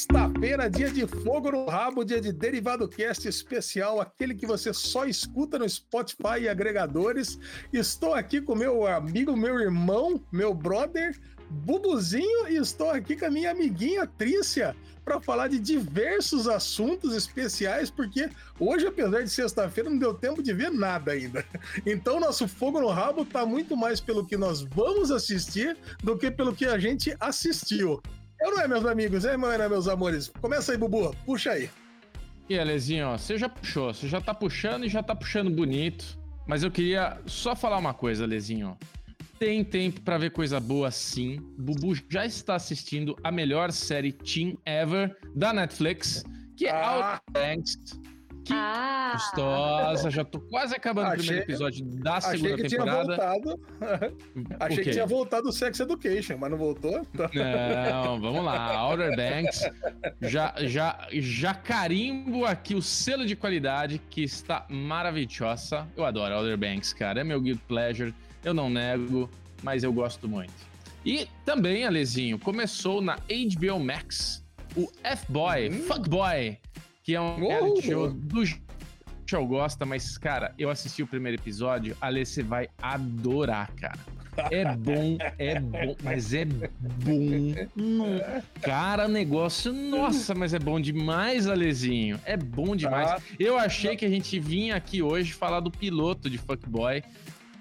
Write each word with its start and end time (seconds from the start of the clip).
Sexta-feira, 0.00 0.70
dia 0.70 0.90
de 0.90 1.06
fogo 1.06 1.50
no 1.50 1.66
rabo, 1.66 2.02
dia 2.02 2.22
de 2.22 2.32
Derivado 2.32 2.88
Cast 2.88 3.28
especial, 3.28 4.00
aquele 4.00 4.34
que 4.34 4.46
você 4.46 4.72
só 4.72 5.04
escuta 5.04 5.58
no 5.58 5.68
Spotify 5.68 6.40
e 6.40 6.48
agregadores. 6.48 7.38
Estou 7.70 8.14
aqui 8.14 8.40
com 8.40 8.54
meu 8.54 8.86
amigo, 8.86 9.36
meu 9.36 9.60
irmão, 9.60 10.18
meu 10.32 10.54
brother, 10.54 11.14
Bubuzinho, 11.50 12.48
e 12.48 12.56
estou 12.56 12.90
aqui 12.90 13.14
com 13.14 13.26
a 13.26 13.30
minha 13.30 13.50
amiguinha 13.50 14.06
Trícia 14.06 14.74
para 15.04 15.20
falar 15.20 15.48
de 15.48 15.58
diversos 15.58 16.48
assuntos 16.48 17.14
especiais, 17.14 17.90
porque 17.90 18.30
hoje, 18.58 18.86
apesar 18.86 19.22
de 19.22 19.28
sexta-feira, 19.28 19.90
não 19.90 19.98
deu 19.98 20.14
tempo 20.14 20.42
de 20.42 20.54
ver 20.54 20.70
nada 20.70 21.12
ainda. 21.12 21.44
Então, 21.84 22.18
nosso 22.18 22.48
fogo 22.48 22.80
no 22.80 22.88
rabo 22.88 23.22
tá 23.26 23.44
muito 23.44 23.76
mais 23.76 24.00
pelo 24.00 24.24
que 24.24 24.38
nós 24.38 24.62
vamos 24.62 25.10
assistir 25.10 25.76
do 26.02 26.16
que 26.16 26.30
pelo 26.30 26.54
que 26.54 26.64
a 26.64 26.78
gente 26.78 27.14
assistiu. 27.20 28.00
Eu 28.40 28.52
não 28.52 28.62
é, 28.62 28.68
meus 28.68 28.86
amigos, 28.86 29.24
é, 29.24 29.34
é, 29.34 29.68
meus 29.68 29.86
amores? 29.86 30.28
Começa 30.40 30.72
aí, 30.72 30.78
Bubu, 30.78 31.14
puxa 31.26 31.52
aí. 31.52 31.68
E 32.48 32.58
Alezinho, 32.58 33.08
ó, 33.08 33.18
você 33.18 33.38
já 33.38 33.48
puxou, 33.48 33.92
você 33.92 34.08
já 34.08 34.20
tá 34.20 34.34
puxando 34.34 34.84
e 34.84 34.88
já 34.88 35.02
tá 35.02 35.14
puxando 35.14 35.50
bonito. 35.50 36.18
Mas 36.46 36.62
eu 36.62 36.70
queria 36.70 37.20
só 37.26 37.54
falar 37.54 37.78
uma 37.78 37.94
coisa, 37.94 38.24
Alezinho. 38.24 38.76
Tem 39.38 39.62
tempo 39.62 40.00
para 40.00 40.18
ver 40.18 40.30
coisa 40.30 40.58
boa 40.58 40.90
sim. 40.90 41.38
Bubu 41.58 41.94
já 42.08 42.26
está 42.26 42.56
assistindo 42.56 43.16
a 43.22 43.30
melhor 43.30 43.70
série 43.72 44.12
teen 44.12 44.58
ever 44.66 45.16
da 45.34 45.52
Netflix, 45.52 46.24
que 46.56 46.66
é 46.66 46.72
ah. 46.72 47.20
Outer 47.20 47.20
Banks. 47.32 47.76
Que 48.44 48.52
ah. 48.54 49.10
gostosa. 49.12 50.10
Já 50.10 50.24
tô 50.24 50.40
quase 50.40 50.74
acabando 50.74 51.08
achei, 51.12 51.20
o 51.20 51.24
primeiro 51.24 51.44
episódio 51.44 51.84
da 51.84 52.20
segunda 52.20 52.54
achei 52.54 52.64
que 52.64 52.68
temporada. 52.68 53.14
Tinha 53.14 53.16
voltado. 53.16 53.60
achei 54.60 54.84
que 54.84 54.90
tinha 54.90 55.06
voltado 55.06 55.48
o 55.48 55.52
Sex 55.52 55.80
Education, 55.80 56.36
mas 56.38 56.50
não 56.50 56.58
voltou. 56.58 57.06
Não, 57.12 58.20
vamos 58.20 58.44
lá. 58.44 58.82
Outer 58.82 59.16
Banks. 59.16 59.70
Já, 60.22 60.54
já, 60.60 61.08
já 61.12 61.54
carimbo 61.54 62.44
aqui 62.44 62.74
o 62.74 62.82
selo 62.82 63.26
de 63.26 63.36
qualidade 63.36 64.00
que 64.10 64.22
está 64.22 64.66
maravilhosa. 64.68 65.86
Eu 65.96 66.04
adoro 66.04 66.34
Outer 66.34 66.56
Banks, 66.56 66.92
cara. 66.92 67.20
É 67.20 67.24
meu 67.24 67.40
guild 67.40 67.60
pleasure. 67.68 68.14
Eu 68.44 68.54
não 68.54 68.70
nego, 68.70 69.28
mas 69.62 69.84
eu 69.84 69.92
gosto 69.92 70.28
muito. 70.28 70.70
E 71.04 71.28
também, 71.44 71.84
Alezinho, 71.84 72.38
começou 72.38 73.00
na 73.00 73.16
HBO 73.16 73.78
Max 73.78 74.44
o 74.76 74.90
F-Boy, 75.02 75.70
hum. 75.70 75.82
Fuckboy 75.82 76.58
que 77.10 77.16
é 77.16 77.20
um 77.20 77.40
reality 77.40 77.88
show 77.88 78.08
do 78.08 78.44
show 79.26 79.44
gosta, 79.44 79.84
mas, 79.84 80.16
cara, 80.16 80.54
eu 80.56 80.70
assisti 80.70 81.02
o 81.02 81.06
primeiro 81.08 81.40
episódio, 81.40 81.96
Ale, 82.00 82.24
você 82.24 82.40
vai 82.40 82.68
adorar, 82.80 83.68
cara. 83.72 83.98
É 84.52 84.64
bom, 84.76 85.18
é 85.38 85.58
bom, 85.58 85.96
mas 86.04 86.32
é 86.32 86.44
bom. 86.44 87.52
Cara, 88.62 89.08
negócio, 89.08 89.72
nossa, 89.72 90.36
mas 90.36 90.54
é 90.54 90.58
bom 90.60 90.80
demais, 90.80 91.48
Alezinho. 91.48 92.20
É 92.24 92.36
bom 92.36 92.76
demais. 92.76 93.10
Ah. 93.10 93.20
Eu 93.40 93.58
achei 93.58 93.96
que 93.96 94.04
a 94.04 94.08
gente 94.08 94.38
vinha 94.38 94.76
aqui 94.76 95.02
hoje 95.02 95.32
falar 95.32 95.58
do 95.58 95.70
piloto 95.70 96.30
de 96.30 96.38
Fuckboy, 96.38 97.02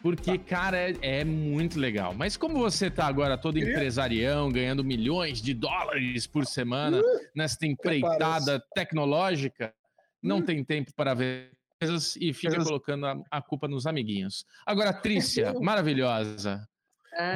porque, 0.02 0.38
tá. 0.38 0.45
cara, 0.45 0.78
é, 0.78 0.95
é, 1.02 1.23
muito 1.25 1.80
legal. 1.80 2.14
Mas 2.14 2.38
como 2.38 2.58
você 2.58 2.89
tá 2.89 3.05
agora 3.05 3.38
todo 3.38 3.59
empresarião, 3.59 4.52
ganhando 4.52 4.83
milhões 4.83 5.41
de 5.41 5.53
dólares 5.53 6.25
por 6.25 6.45
semana, 6.45 7.00
uh, 7.00 7.03
nessa 7.36 7.66
empreitada 7.66 8.64
tecnológica, 8.73 9.73
não 10.22 10.39
uh. 10.39 10.44
tem 10.44 10.64
tempo 10.64 10.94
para 10.95 11.14
ver 11.14 11.52
coisas 11.80 12.16
e 12.17 12.33
fica 12.33 12.61
colocando 12.64 13.06
a, 13.06 13.22
a, 13.31 13.41
culpa 13.41 13.67
nos 13.67 13.86
amiguinhos. 13.86 14.45
Agora, 14.66 14.94
Trícia, 14.94 15.53
maravilhosa. 15.59 16.67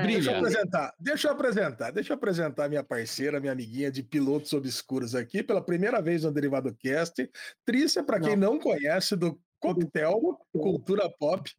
Brilha. 0.02 0.22
Deixa 0.22 0.32
eu 0.32 0.38
apresentar, 0.38 0.94
deixa 1.00 1.28
eu 1.28 1.32
apresentar, 1.32 1.92
deixa 1.92 2.14
eu 2.14 2.16
apresentar 2.16 2.70
minha 2.70 2.84
parceira, 2.84 3.40
minha 3.40 3.52
amiguinha 3.52 3.92
de 3.92 4.02
pilotos 4.04 4.54
obscuros 4.54 5.16
aqui, 5.16 5.44
pela 5.44 5.62
primeira 5.62 6.02
vez 6.02 6.24
no 6.24 6.32
Derivado 6.32 6.74
Cast. 6.76 7.30
Trícia, 7.66 8.04
para 8.04 8.20
quem 8.20 8.36
não 8.36 8.60
conhece, 8.60 9.16
do 9.16 9.38
Coquetel 9.60 10.38
Cultura 10.54 11.10
Pop, 11.10 11.50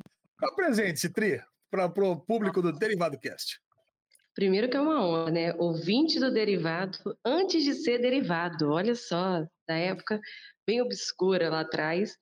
Apresente-se, 0.42 1.12
Tri, 1.12 1.40
para 1.70 1.86
o 1.86 2.20
público 2.20 2.60
do 2.60 2.72
Derivado 2.72 3.18
Cast. 3.18 3.60
Primeiro 4.34 4.68
que 4.68 4.76
é 4.76 4.80
uma 4.80 5.06
honra, 5.06 5.30
né? 5.30 5.54
Ouvinte 5.54 6.18
do 6.18 6.32
Derivado, 6.32 6.98
antes 7.24 7.62
de 7.62 7.72
ser 7.74 7.98
derivado, 8.00 8.68
olha 8.70 8.94
só, 8.96 9.46
da 9.66 9.76
época 9.76 10.20
bem 10.66 10.80
obscura 10.80 11.50
lá 11.50 11.60
atrás. 11.60 12.16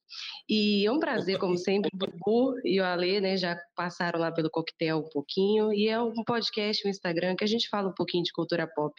E 0.49 0.85
é 0.85 0.91
um 0.91 0.99
prazer, 0.99 1.39
como 1.39 1.57
sempre, 1.57 1.91
o 1.95 1.97
Bubu 1.97 2.55
e 2.65 2.81
o 2.81 2.85
Ale, 2.85 3.21
né, 3.21 3.37
já 3.37 3.57
passaram 3.75 4.21
lá 4.21 4.33
pelo 4.33 4.51
coquetel 4.51 4.99
um 4.99 5.09
pouquinho, 5.09 5.73
e 5.73 5.89
é 5.89 6.01
um 6.01 6.25
podcast, 6.25 6.87
um 6.87 6.91
Instagram, 6.91 7.37
que 7.37 7.45
a 7.45 7.49
gente 7.49 7.69
fala 7.69 7.89
um 7.89 7.95
pouquinho 7.95 8.25
de 8.25 8.33
cultura 8.33 8.67
pop. 8.67 8.95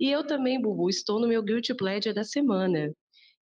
E 0.00 0.10
eu 0.10 0.26
também, 0.26 0.60
Bubu, 0.60 0.88
estou 0.88 1.20
no 1.20 1.28
meu 1.28 1.42
Guilty 1.42 1.74
Pleasure 1.74 2.14
da 2.14 2.24
semana. 2.24 2.94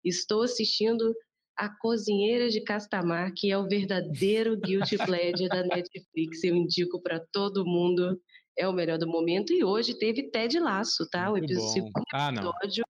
Estou 0.04 0.42
assistindo 0.42 1.14
a 1.56 1.68
Cozinheira 1.68 2.48
de 2.48 2.62
Castamar, 2.62 3.32
que 3.34 3.50
é 3.50 3.58
o 3.58 3.68
verdadeiro 3.68 4.56
guilty 4.58 4.96
pleasure 4.96 5.48
da 5.48 5.62
Netflix. 5.62 6.42
Eu 6.44 6.54
indico 6.54 7.00
para 7.02 7.20
todo 7.32 7.64
mundo, 7.64 8.20
é 8.56 8.66
o 8.66 8.72
melhor 8.72 8.98
do 8.98 9.06
momento. 9.06 9.52
E 9.52 9.62
hoje 9.64 9.98
teve 9.98 10.30
Ted 10.30 10.58
Laço, 10.58 11.08
tá? 11.10 11.30
O 11.30 11.36
episódio, 11.36 11.72
segundo 11.72 11.92
ah, 12.12 12.30
episódio 12.30 12.84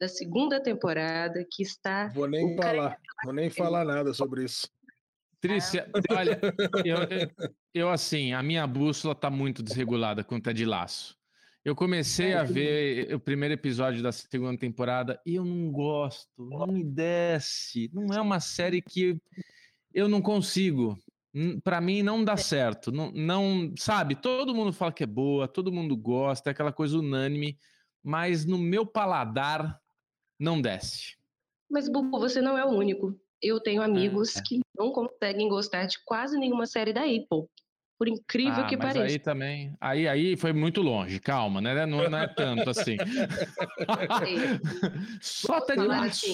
da 0.00 0.08
segunda 0.08 0.60
temporada, 0.60 1.46
que 1.50 1.62
está... 1.62 2.08
Vou 2.08 2.28
nem 2.28 2.56
falar, 2.56 2.98
vou 3.24 3.32
nem 3.32 3.48
falar 3.50 3.84
nada 3.84 4.12
sobre 4.12 4.44
isso. 4.44 4.68
Trícia, 5.40 5.90
olha, 6.10 6.40
eu, 6.84 6.96
eu, 7.74 7.88
assim, 7.88 8.32
a 8.32 8.42
minha 8.42 8.64
bússola 8.64 9.12
tá 9.12 9.28
muito 9.28 9.60
desregulada 9.60 10.22
com 10.22 10.36
o 10.36 10.40
Ted 10.40 10.64
Laço. 10.64 11.16
Eu 11.64 11.76
comecei 11.76 12.32
é, 12.32 12.38
a 12.38 12.42
ver 12.42 13.14
o 13.14 13.20
primeiro 13.20 13.54
episódio 13.54 14.02
da 14.02 14.10
segunda 14.10 14.58
temporada 14.58 15.20
e 15.24 15.36
eu 15.36 15.44
não 15.44 15.70
gosto, 15.70 16.28
não 16.36 16.66
me 16.66 16.82
desce. 16.82 17.88
Não 17.92 18.12
é 18.12 18.20
uma 18.20 18.40
série 18.40 18.82
que 18.82 19.20
eu 19.94 20.08
não 20.08 20.20
consigo. 20.20 20.98
Para 21.62 21.80
mim 21.80 22.02
não 22.02 22.24
dá 22.24 22.36
certo. 22.36 22.90
Não, 22.90 23.12
não, 23.12 23.72
sabe? 23.78 24.16
Todo 24.16 24.54
mundo 24.54 24.72
fala 24.72 24.92
que 24.92 25.04
é 25.04 25.06
boa, 25.06 25.46
todo 25.46 25.72
mundo 25.72 25.96
gosta, 25.96 26.50
é 26.50 26.52
aquela 26.52 26.72
coisa 26.72 26.98
unânime, 26.98 27.56
mas 28.02 28.44
no 28.44 28.58
meu 28.58 28.84
paladar 28.84 29.80
não 30.38 30.60
desce. 30.60 31.16
Mas 31.70 31.88
Bubu, 31.88 32.18
você 32.18 32.42
não 32.42 32.58
é 32.58 32.64
o 32.64 32.70
único. 32.70 33.16
Eu 33.40 33.60
tenho 33.60 33.82
amigos 33.82 34.34
é, 34.34 34.40
é. 34.40 34.42
que 34.42 34.60
não 34.76 34.90
conseguem 34.90 35.48
gostar 35.48 35.86
de 35.86 35.98
quase 36.04 36.36
nenhuma 36.36 36.66
série 36.66 36.92
da 36.92 37.02
Apple 37.02 37.48
por 38.02 38.08
incrível 38.08 38.64
ah, 38.64 38.66
que 38.66 38.76
mas 38.76 38.94
pareça. 38.94 39.12
Aí 39.12 39.18
também, 39.20 39.76
aí, 39.80 40.08
aí 40.08 40.36
foi 40.36 40.52
muito 40.52 40.82
longe, 40.82 41.20
calma, 41.20 41.60
né? 41.60 41.86
Não, 41.86 42.10
não 42.10 42.18
é 42.18 42.26
tanto 42.26 42.68
assim. 42.68 42.96
Só 45.22 45.58
até 45.58 45.76
de 45.76 45.86
laço. 45.86 46.26
Assim, 46.26 46.32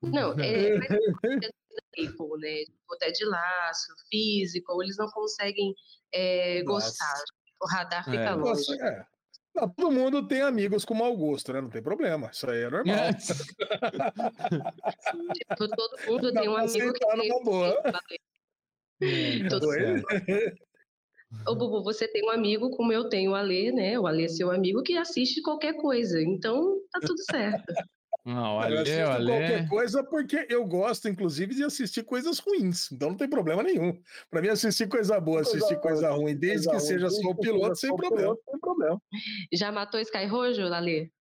não, 0.00 0.32
é, 0.38 0.78
mas, 0.78 0.86
tipo, 1.92 2.36
né? 2.36 2.58
Tipo, 2.58 2.94
até 2.94 3.10
de 3.10 3.24
laço, 3.24 3.92
físico, 4.08 4.80
eles 4.80 4.96
não 4.96 5.08
conseguem 5.08 5.74
é, 6.14 6.62
gostar. 6.62 7.20
O 7.60 7.66
radar 7.66 8.04
fica 8.04 8.18
é. 8.18 8.34
longe. 8.34 8.48
Nossa, 8.48 8.76
é. 8.76 9.04
Não, 9.56 9.68
todo 9.70 9.90
mundo 9.90 10.28
tem 10.28 10.42
amigos 10.42 10.84
com 10.84 10.94
mau 10.94 11.16
gosto, 11.16 11.52
né? 11.52 11.60
Não 11.60 11.68
tem 11.68 11.82
problema. 11.82 12.30
Isso 12.32 12.48
aí 12.48 12.62
é 12.62 12.70
normal. 12.70 12.94
É. 12.94 13.12
tipo, 15.34 15.68
todo 15.68 15.98
mundo 16.06 16.32
tem 16.32 16.48
um 16.48 16.56
amigo 16.56 16.92
que 16.92 17.00
tem... 17.00 17.42
Boa. 17.42 17.82
Todo 19.50 19.66
mundo. 19.66 20.04
Ô, 21.46 21.54
Bubu, 21.54 21.82
você 21.82 22.06
tem 22.06 22.24
um 22.24 22.30
amigo, 22.30 22.70
como 22.70 22.92
eu 22.92 23.08
tenho 23.08 23.32
o 23.32 23.34
Alê, 23.34 23.72
né? 23.72 23.98
O 23.98 24.06
Alê 24.06 24.24
é 24.24 24.28
seu 24.28 24.50
amigo 24.50 24.82
que 24.82 24.96
assiste 24.96 25.42
qualquer 25.42 25.74
coisa. 25.74 26.20
Então, 26.20 26.78
tá 26.90 27.00
tudo 27.00 27.18
certo. 27.30 27.64
Não, 28.24 28.60
Ale, 28.60 28.76
eu 28.76 28.82
assisto 28.82 29.10
Ale... 29.10 29.26
qualquer 29.26 29.68
coisa 29.68 30.04
porque 30.04 30.46
eu 30.48 30.64
gosto, 30.64 31.08
inclusive, 31.08 31.56
de 31.56 31.64
assistir 31.64 32.04
coisas 32.04 32.38
ruins. 32.38 32.90
Então 32.92 33.10
não 33.10 33.16
tem 33.16 33.28
problema 33.28 33.64
nenhum. 33.64 34.00
Para 34.30 34.40
mim, 34.40 34.48
assistir 34.48 34.88
coisa 34.88 35.18
boa, 35.18 35.40
assistir 35.40 35.80
coisa, 35.80 36.08
ruim, 36.10 36.36
desde 36.36 36.70
que 36.70 36.78
seja 36.78 37.10
só 37.10 37.30
o 37.30 37.34
piloto, 37.34 37.74
sem 37.74 37.94
problema. 37.96 38.36
sem 38.48 38.60
problema. 38.60 39.02
Já 39.52 39.72
matou 39.72 39.98
Sky 39.98 40.26
Rojo, 40.26 40.62
Ale? 40.62 41.12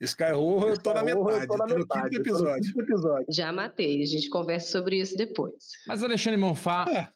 Sky 0.00 0.30
Rojo, 0.32 0.68
eu 0.68 0.78
tô 0.80 0.94
na 0.94 1.02
metade, 1.02 1.46
tô 1.48 1.56
na 1.56 1.66
metade, 1.66 1.78
no 1.78 2.10
quinto 2.10 2.80
episódio. 2.80 3.26
Já 3.28 3.52
matei, 3.52 4.00
a 4.02 4.06
gente 4.06 4.28
conversa 4.28 4.70
sobre 4.70 5.00
isso 5.00 5.16
depois. 5.16 5.54
Mas 5.88 6.04
Alexandre 6.04 6.38
Monfá, 6.38 6.86
é. 6.88 7.15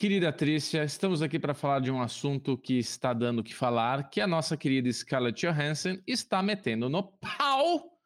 Querida 0.00 0.32
Trícia, 0.32 0.82
estamos 0.82 1.20
aqui 1.20 1.38
para 1.38 1.52
falar 1.52 1.78
de 1.78 1.90
um 1.90 2.00
assunto 2.00 2.56
que 2.56 2.78
está 2.78 3.12
dando 3.12 3.40
o 3.40 3.44
que 3.44 3.54
falar, 3.54 4.08
que 4.08 4.18
a 4.22 4.26
nossa 4.26 4.56
querida 4.56 4.90
Scarlett 4.90 5.46
Johansson 5.46 5.98
está 6.06 6.42
metendo 6.42 6.88
no 6.88 7.02
pau 7.02 7.98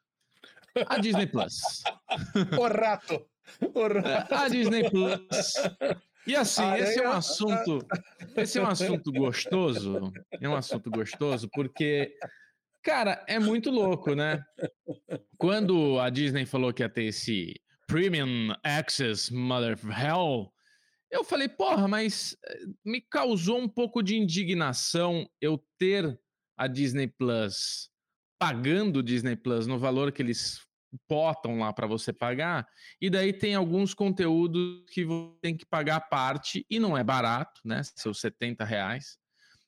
a 0.88 0.99
Disney 0.99 1.29
Plus. 1.29 1.85
o 2.58 2.67
rato! 2.67 3.25
O 3.73 3.87
rato. 3.87 4.35
A 4.35 4.49
Disney 4.49 4.91
Plus. 4.91 5.55
E 6.26 6.35
assim, 6.35 6.69
esse 6.73 6.99
é 6.99 7.08
um 7.08 7.12
assunto, 7.12 7.87
esse 8.38 8.58
é 8.58 8.62
um 8.62 8.67
assunto 8.67 9.12
gostoso, 9.12 10.12
é 10.41 10.49
um 10.49 10.56
assunto 10.56 10.91
gostoso 10.91 11.49
porque 11.55 12.12
cara, 12.82 13.25
é 13.29 13.38
muito 13.38 13.70
louco, 13.70 14.17
né? 14.17 14.44
Quando 15.38 16.00
a 16.00 16.11
Disney 16.11 16.44
falou 16.44 16.73
que 16.73 16.82
ia 16.82 16.88
ter 16.88 17.05
esse 17.05 17.55
Premium 17.87 18.52
Access 18.64 19.32
Mother 19.32 19.79
Hell, 19.88 20.52
eu 21.14 21.22
falei, 21.22 21.49
porra, 21.49 21.87
mas 21.87 22.37
eh, 22.44 22.64
me 22.84 23.00
causou 23.00 23.58
um 23.58 23.69
pouco 23.69 24.02
de 24.02 24.16
indignação 24.16 25.28
eu 25.40 25.64
ter 25.78 26.19
a 26.56 26.66
Disney 26.66 27.06
Plus 27.06 27.88
pagando 28.38 28.99
o 28.99 29.02
Disney 29.02 29.37
Plus 29.37 29.66
no 29.66 29.78
valor 29.78 30.11
que 30.11 30.20
eles 30.20 30.61
botam 31.08 31.58
lá 31.58 31.72
para 31.72 31.87
você 31.87 32.12
pagar, 32.12 32.66
e 33.00 33.08
daí 33.08 33.32
tem 33.32 33.55
alguns 33.55 33.94
conteúdos 33.94 34.84
que 34.93 35.05
você 35.05 35.38
tem 35.40 35.56
que 35.56 35.66
pagar 35.66 35.96
a 35.96 36.00
parte, 36.00 36.66
e 36.69 36.78
não 36.78 36.96
é 36.96 37.02
barato, 37.02 37.60
né? 37.64 37.81
Seus 37.96 38.20
70 38.20 38.64
reais. 38.64 39.17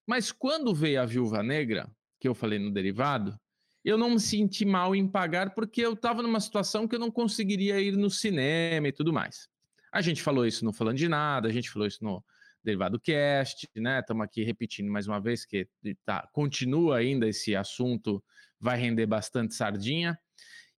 Mas 0.06 0.30
quando 0.30 0.74
veio 0.74 1.00
a 1.00 1.06
Viúva 1.06 1.42
Negra, 1.42 1.90
que 2.20 2.28
eu 2.28 2.34
falei 2.34 2.58
no 2.58 2.70
derivado, 2.70 3.36
eu 3.84 3.96
não 3.96 4.10
me 4.10 4.20
senti 4.20 4.64
mal 4.64 4.94
em 4.94 5.06
pagar 5.06 5.54
porque 5.54 5.80
eu 5.80 5.92
estava 5.92 6.22
numa 6.22 6.40
situação 6.40 6.88
que 6.88 6.94
eu 6.96 7.00
não 7.00 7.10
conseguiria 7.10 7.80
ir 7.80 7.96
no 7.96 8.10
cinema 8.10 8.88
e 8.88 8.92
tudo 8.92 9.12
mais. 9.12 9.48
A 9.92 10.00
gente 10.00 10.22
falou 10.22 10.46
isso 10.46 10.64
no 10.64 10.72
Falando 10.72 10.96
de 10.96 11.08
Nada, 11.08 11.48
a 11.48 11.52
gente 11.52 11.70
falou 11.70 11.86
isso 11.86 12.02
no 12.02 12.24
Derivado 12.62 13.00
Cast, 13.00 13.68
né? 13.76 14.00
Estamos 14.00 14.24
aqui 14.24 14.42
repetindo 14.42 14.90
mais 14.90 15.06
uma 15.06 15.20
vez 15.20 15.44
que 15.44 15.68
tá, 16.04 16.28
continua 16.32 16.98
ainda 16.98 17.28
esse 17.28 17.54
assunto, 17.54 18.22
vai 18.58 18.78
render 18.78 19.06
bastante 19.06 19.54
sardinha. 19.54 20.18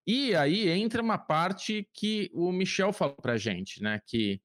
E 0.05 0.35
aí 0.35 0.69
entra 0.69 1.01
uma 1.01 1.17
parte 1.17 1.87
que 1.93 2.29
o 2.33 2.51
Michel 2.51 2.93
falou 2.93 3.15
pra 3.15 3.37
gente, 3.37 3.81
né? 3.81 4.01
Que 4.05 4.41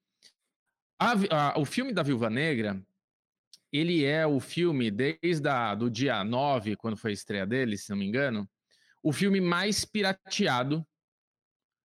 a, 0.98 1.12
a, 1.30 1.58
o 1.58 1.64
filme 1.64 1.92
da 1.92 2.02
Viúva 2.02 2.30
Negra, 2.30 2.82
ele 3.72 4.04
é 4.04 4.26
o 4.26 4.40
filme, 4.40 4.90
desde 4.90 5.48
a, 5.48 5.74
do 5.74 5.90
dia 5.90 6.22
9, 6.24 6.76
quando 6.76 6.96
foi 6.96 7.10
a 7.10 7.14
estreia 7.14 7.46
dele, 7.46 7.76
se 7.76 7.90
não 7.90 7.96
me 7.96 8.06
engano, 8.06 8.48
o 9.02 9.12
filme 9.12 9.40
mais 9.40 9.84
pirateado 9.84 10.86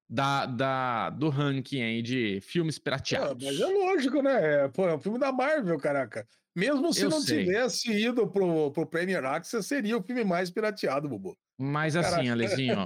da, 0.09 0.45
da, 0.47 1.09
do 1.11 1.29
ranking 1.29 1.81
aí 1.81 2.01
de 2.01 2.41
filmes 2.41 2.79
pirateados. 2.79 3.45
mas 3.45 3.59
é 3.59 3.65
lógico, 3.65 4.21
né? 4.23 4.67
Pô, 4.69 4.87
é 4.87 4.95
um 4.95 4.99
filme 4.99 5.19
da 5.19 5.31
Marvel, 5.31 5.77
caraca. 5.77 6.27
Mesmo 6.55 6.91
se 6.91 7.03
Eu 7.03 7.11
não 7.11 7.21
sei. 7.21 7.45
tivesse 7.45 7.91
ido 7.91 8.27
pro, 8.27 8.71
pro 8.71 8.87
Premier 8.87 9.23
Access, 9.23 9.67
seria 9.67 9.97
o 9.97 10.01
filme 10.01 10.23
mais 10.23 10.49
pirateado, 10.49 11.07
Bubu. 11.07 11.37
Mas 11.57 11.95
assim, 11.95 12.29
Alezinho, 12.29 12.83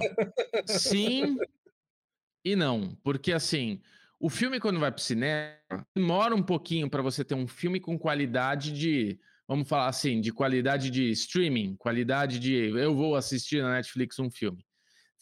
sim 0.66 1.36
e 2.44 2.54
não. 2.54 2.94
Porque 3.02 3.32
assim, 3.32 3.80
o 4.20 4.28
filme 4.28 4.60
quando 4.60 4.78
vai 4.78 4.92
pro 4.92 5.00
cinema, 5.00 5.56
demora 5.94 6.34
um 6.34 6.42
pouquinho 6.42 6.90
para 6.90 7.00
você 7.00 7.24
ter 7.24 7.34
um 7.34 7.46
filme 7.46 7.80
com 7.80 7.98
qualidade 7.98 8.70
de, 8.70 9.18
vamos 9.48 9.66
falar 9.66 9.88
assim, 9.88 10.20
de 10.20 10.30
qualidade 10.30 10.90
de 10.90 11.10
streaming, 11.12 11.74
qualidade 11.76 12.38
de 12.38 12.52
eu 12.54 12.94
vou 12.94 13.16
assistir 13.16 13.62
na 13.62 13.72
Netflix 13.72 14.18
um 14.18 14.30
filme. 14.30 14.64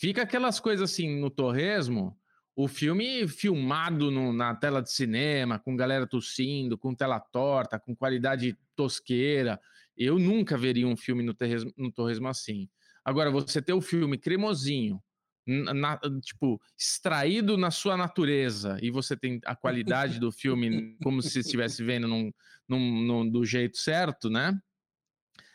Fica 0.02 0.22
aquelas 0.22 0.58
coisas 0.58 0.90
assim 0.90 1.20
no 1.20 1.30
torresmo, 1.30 2.18
o 2.56 2.66
filme 2.66 3.28
filmado 3.28 4.10
no, 4.10 4.32
na 4.32 4.52
tela 4.52 4.82
de 4.82 4.90
cinema, 4.90 5.60
com 5.60 5.76
galera 5.76 6.08
tossindo, 6.08 6.76
com 6.76 6.92
tela 6.92 7.20
torta, 7.20 7.78
com 7.78 7.94
qualidade 7.94 8.58
tosqueira. 8.74 9.60
Eu 9.96 10.18
nunca 10.18 10.58
veria 10.58 10.88
um 10.88 10.96
filme 10.96 11.22
no, 11.22 11.32
terresmo, 11.32 11.72
no 11.76 11.92
torresmo 11.92 12.26
assim. 12.26 12.68
Agora, 13.04 13.30
você 13.30 13.62
ter 13.62 13.74
o 13.74 13.80
filme 13.80 14.18
cremosinho, 14.18 15.00
na, 15.46 15.96
tipo, 16.20 16.60
extraído 16.76 17.56
na 17.56 17.70
sua 17.70 17.96
natureza, 17.96 18.78
e 18.82 18.90
você 18.90 19.16
tem 19.16 19.40
a 19.46 19.54
qualidade 19.54 20.18
do 20.18 20.32
filme 20.32 20.96
como 21.00 21.22
se 21.22 21.38
estivesse 21.38 21.84
vendo 21.84 22.08
num, 22.08 22.32
num, 22.68 23.02
num, 23.06 23.30
do 23.30 23.44
jeito 23.44 23.78
certo, 23.78 24.28
né? 24.28 24.60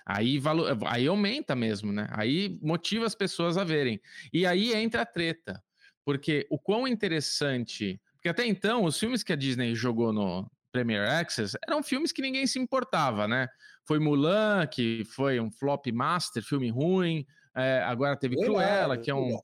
Aí, 0.09 0.39
valo, 0.39 0.65
aí 0.85 1.05
aumenta 1.05 1.53
mesmo, 1.53 1.91
né? 1.91 2.07
Aí 2.11 2.57
motiva 2.61 3.05
as 3.05 3.13
pessoas 3.13 3.57
a 3.57 3.65
verem. 3.65 3.99
E 4.31 4.45
aí 4.45 4.73
entra 4.73 5.01
a 5.01 5.05
treta. 5.05 5.61
Porque 6.05 6.47
o 6.49 6.57
quão 6.57 6.87
interessante. 6.87 7.99
Porque 8.13 8.29
até 8.29 8.45
então, 8.45 8.85
os 8.85 8.97
filmes 8.97 9.21
que 9.21 9.33
a 9.33 9.35
Disney 9.35 9.75
jogou 9.75 10.13
no 10.13 10.49
Premier 10.71 11.05
Access 11.09 11.57
eram 11.67 11.83
filmes 11.83 12.13
que 12.13 12.21
ninguém 12.21 12.47
se 12.47 12.57
importava, 12.57 13.27
né? 13.27 13.49
Foi 13.83 13.99
Mulan, 13.99 14.65
que 14.67 15.03
foi 15.13 15.41
um 15.41 15.51
flop 15.51 15.85
master, 15.91 16.41
filme 16.41 16.69
ruim. 16.69 17.25
É, 17.53 17.83
agora 17.83 18.15
teve 18.15 18.37
Cruella, 18.37 18.97
que 18.97 19.11
é 19.11 19.15
um. 19.15 19.37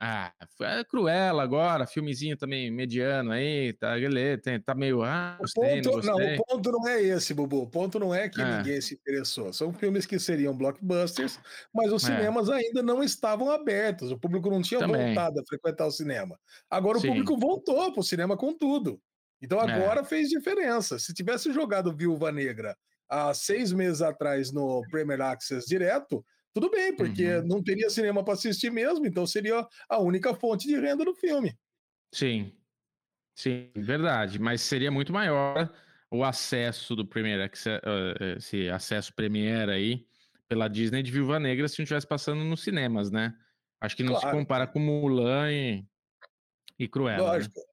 Ah, 0.00 0.32
é 0.62 0.84
Cruella 0.84 1.42
agora, 1.42 1.84
filmezinho 1.84 2.36
também 2.36 2.70
mediano 2.70 3.32
aí, 3.32 3.72
tá, 3.72 3.94
tá 4.64 4.74
meio. 4.74 5.02
Ah, 5.02 5.36
gostei, 5.40 5.80
o 5.80 5.82
ponto, 5.82 6.06
não, 6.06 6.18
não, 6.18 6.34
o 6.34 6.44
ponto 6.44 6.72
não 6.72 6.88
é 6.88 7.02
esse, 7.02 7.34
Bubu. 7.34 7.62
O 7.62 7.66
ponto 7.66 7.98
não 7.98 8.14
é 8.14 8.28
que 8.28 8.40
é. 8.40 8.58
ninguém 8.58 8.80
se 8.80 8.94
interessou. 8.94 9.52
São 9.52 9.72
filmes 9.72 10.06
que 10.06 10.16
seriam 10.20 10.56
blockbusters, 10.56 11.40
mas 11.74 11.92
os 11.92 12.04
é. 12.04 12.14
cinemas 12.14 12.48
ainda 12.48 12.80
não 12.80 13.02
estavam 13.02 13.50
abertos. 13.50 14.12
O 14.12 14.18
público 14.18 14.48
não 14.48 14.62
tinha 14.62 14.78
também. 14.78 15.06
voltado 15.06 15.40
a 15.40 15.44
frequentar 15.44 15.86
o 15.86 15.90
cinema. 15.90 16.38
Agora 16.70 17.00
Sim. 17.00 17.08
o 17.08 17.10
público 17.10 17.36
voltou 17.36 17.90
para 17.92 18.00
o 18.00 18.04
cinema 18.04 18.36
com 18.36 18.56
tudo. 18.56 19.00
Então 19.42 19.60
é. 19.60 19.72
agora 19.72 20.02
é. 20.02 20.04
fez 20.04 20.28
diferença. 20.28 20.98
Se 21.00 21.12
tivesse 21.12 21.52
jogado 21.52 21.94
Viúva 21.94 22.30
Negra 22.30 22.76
há 23.08 23.34
seis 23.34 23.72
meses 23.72 24.00
atrás 24.00 24.52
no 24.52 24.80
Premier 24.90 25.20
Access 25.22 25.66
direto, 25.66 26.24
tudo 26.54 26.70
bem, 26.70 26.94
porque 26.94 27.36
uhum. 27.36 27.46
não 27.46 27.62
teria 27.62 27.90
cinema 27.90 28.24
para 28.24 28.34
assistir 28.34 28.70
mesmo, 28.70 29.06
então 29.06 29.26
seria 29.26 29.66
a 29.88 29.98
única 30.00 30.34
fonte 30.34 30.66
de 30.66 30.78
renda 30.78 31.04
do 31.04 31.14
filme. 31.14 31.56
Sim, 32.12 32.52
sim, 33.36 33.70
verdade. 33.76 34.38
Mas 34.38 34.62
seria 34.62 34.90
muito 34.90 35.12
maior 35.12 35.72
o 36.10 36.24
acesso 36.24 36.96
do 36.96 37.06
Premiere, 37.06 37.50
esse 38.36 38.68
acesso 38.70 39.14
Premiere 39.14 39.70
aí 39.70 40.06
pela 40.48 40.68
Disney 40.68 41.02
de 41.02 41.12
Viúva 41.12 41.38
Negra 41.38 41.68
se 41.68 41.78
não 41.78 41.84
estivesse 41.84 42.06
passando 42.06 42.42
nos 42.42 42.62
cinemas, 42.62 43.10
né? 43.10 43.34
Acho 43.80 43.96
que 43.96 44.02
não 44.02 44.14
claro. 44.14 44.28
se 44.28 44.32
compara 44.32 44.66
com 44.66 44.80
Mulan 44.80 45.52
e, 45.52 45.84
e 46.78 46.88
Cruella. 46.88 47.18
Né? 47.18 47.32
Lógico. 47.32 47.60
Né? 47.60 47.66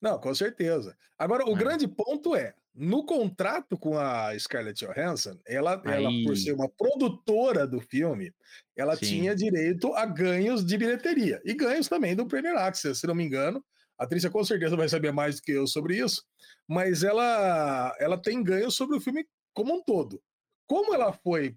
Não, 0.00 0.20
com 0.20 0.34
certeza. 0.34 0.96
Agora, 1.18 1.44
o 1.44 1.54
é. 1.54 1.58
grande 1.58 1.88
ponto 1.88 2.34
é, 2.34 2.54
no 2.76 3.04
contrato 3.04 3.78
com 3.78 3.98
a 3.98 4.38
Scarlett 4.38 4.84
Johansson, 4.84 5.38
ela, 5.46 5.82
ela 5.86 6.10
por 6.24 6.36
ser 6.36 6.52
uma 6.52 6.68
produtora 6.68 7.66
do 7.66 7.80
filme, 7.80 8.32
ela 8.76 8.94
Sim. 8.96 9.06
tinha 9.06 9.34
direito 9.34 9.94
a 9.94 10.04
ganhos 10.04 10.64
de 10.64 10.76
bilheteria 10.76 11.40
e 11.44 11.54
ganhos 11.54 11.88
também 11.88 12.14
do 12.14 12.26
Premier 12.26 12.56
Access, 12.56 13.00
se 13.00 13.06
não 13.06 13.14
me 13.14 13.24
engano. 13.24 13.64
A 13.98 14.06
Trícia 14.06 14.28
com 14.28 14.44
certeza 14.44 14.76
vai 14.76 14.90
saber 14.90 15.10
mais 15.10 15.36
do 15.36 15.42
que 15.42 15.52
eu 15.52 15.66
sobre 15.66 15.96
isso, 15.96 16.22
mas 16.68 17.02
ela, 17.02 17.96
ela 17.98 18.20
tem 18.20 18.42
ganhos 18.42 18.76
sobre 18.76 18.96
o 18.98 19.00
filme 19.00 19.26
como 19.54 19.74
um 19.74 19.82
todo. 19.82 20.20
Como 20.66 20.92
ela 20.92 21.12
foi 21.12 21.54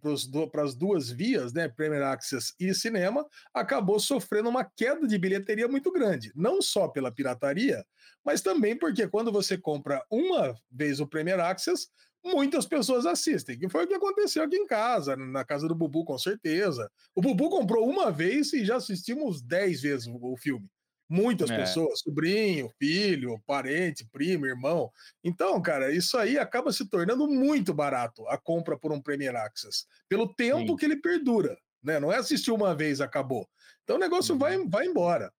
para 0.51 0.63
as 0.63 0.75
duas 0.75 1.09
vias, 1.09 1.51
né, 1.51 1.67
Premier 1.67 2.03
Access 2.03 2.53
e 2.59 2.73
cinema, 2.75 3.25
acabou 3.53 3.99
sofrendo 3.99 4.49
uma 4.49 4.63
queda 4.63 5.07
de 5.07 5.17
bilheteria 5.17 5.67
muito 5.67 5.91
grande, 5.91 6.31
não 6.35 6.61
só 6.61 6.87
pela 6.87 7.11
pirataria, 7.11 7.83
mas 8.23 8.41
também 8.41 8.77
porque 8.77 9.07
quando 9.07 9.31
você 9.31 9.57
compra 9.57 10.05
uma 10.11 10.55
vez 10.69 10.99
o 10.99 11.07
Premier 11.07 11.39
Access, 11.39 11.87
muitas 12.23 12.65
pessoas 12.67 13.05
assistem, 13.05 13.57
que 13.57 13.69
foi 13.69 13.85
o 13.85 13.87
que 13.87 13.93
aconteceu 13.95 14.43
aqui 14.43 14.57
em 14.57 14.67
casa, 14.67 15.15
na 15.15 15.43
casa 15.43 15.67
do 15.67 15.73
Bubu, 15.73 16.05
com 16.05 16.17
certeza. 16.17 16.91
O 17.15 17.21
Bubu 17.21 17.49
comprou 17.49 17.89
uma 17.89 18.11
vez 18.11 18.53
e 18.53 18.63
já 18.63 18.75
assistimos 18.75 19.41
dez 19.41 19.81
vezes 19.81 20.07
o 20.07 20.37
filme. 20.37 20.69
Muitas 21.09 21.49
é. 21.49 21.57
pessoas, 21.57 22.01
sobrinho, 22.01 22.69
filho, 22.77 23.41
parente, 23.47 24.07
primo, 24.11 24.45
irmão. 24.45 24.91
Então, 25.23 25.59
cara, 25.59 25.91
isso 25.91 26.15
aí 26.15 26.37
acaba 26.37 26.71
se 26.71 26.87
tornando 26.87 27.27
muito 27.27 27.73
barato 27.73 28.27
a 28.27 28.37
compra 28.37 28.77
por 28.77 28.91
um 28.91 29.01
Premier 29.01 29.35
Access, 29.35 29.87
pelo 30.07 30.31
tempo 30.35 30.67
Sim. 30.67 30.75
que 30.75 30.85
ele 30.85 31.01
perdura, 31.01 31.57
né? 31.83 31.99
Não 31.99 32.13
é 32.13 32.17
assistir 32.17 32.51
uma 32.51 32.75
vez 32.75 33.01
acabou. 33.01 33.49
Então 33.83 33.95
o 33.95 33.99
negócio 33.99 34.33
uhum. 34.33 34.39
vai, 34.39 34.67
vai 34.67 34.85
embora. 34.85 35.33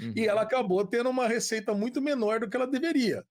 Uhum. 0.00 0.14
E 0.16 0.26
ela 0.26 0.40
acabou 0.40 0.86
tendo 0.86 1.10
uma 1.10 1.28
receita 1.28 1.74
muito 1.74 2.00
menor 2.00 2.40
do 2.40 2.48
que 2.48 2.56
ela 2.56 2.66
deveria. 2.66 3.22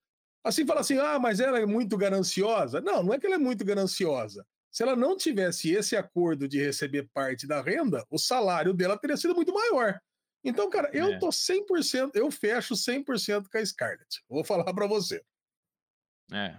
Assim 0.44 0.64
fala 0.64 0.80
assim: 0.80 0.98
"Ah, 0.98 1.18
mas 1.18 1.40
ela 1.40 1.58
é 1.58 1.66
muito 1.66 1.96
gananciosa". 1.96 2.80
Não, 2.80 3.02
não 3.02 3.12
é 3.12 3.18
que 3.18 3.26
ela 3.26 3.34
é 3.34 3.38
muito 3.38 3.64
gananciosa. 3.64 4.46
Se 4.70 4.82
ela 4.84 4.94
não 4.94 5.16
tivesse 5.16 5.72
esse 5.72 5.96
acordo 5.96 6.46
de 6.48 6.58
receber 6.60 7.08
parte 7.12 7.46
da 7.46 7.60
renda, 7.60 8.04
o 8.10 8.18
salário 8.18 8.72
dela 8.72 8.98
teria 8.98 9.16
sido 9.16 9.34
muito 9.34 9.52
maior. 9.52 10.00
Então, 10.44 10.68
cara, 10.68 10.90
eu 10.92 11.12
é. 11.12 11.18
tô 11.18 11.28
100%, 11.28 12.10
eu 12.14 12.30
fecho 12.30 12.74
100% 12.74 13.48
com 13.50 13.58
a 13.58 13.64
Scarlett. 13.64 14.22
Vou 14.28 14.44
falar 14.44 14.64
para 14.74 14.86
você. 14.86 15.24
É. 16.32 16.58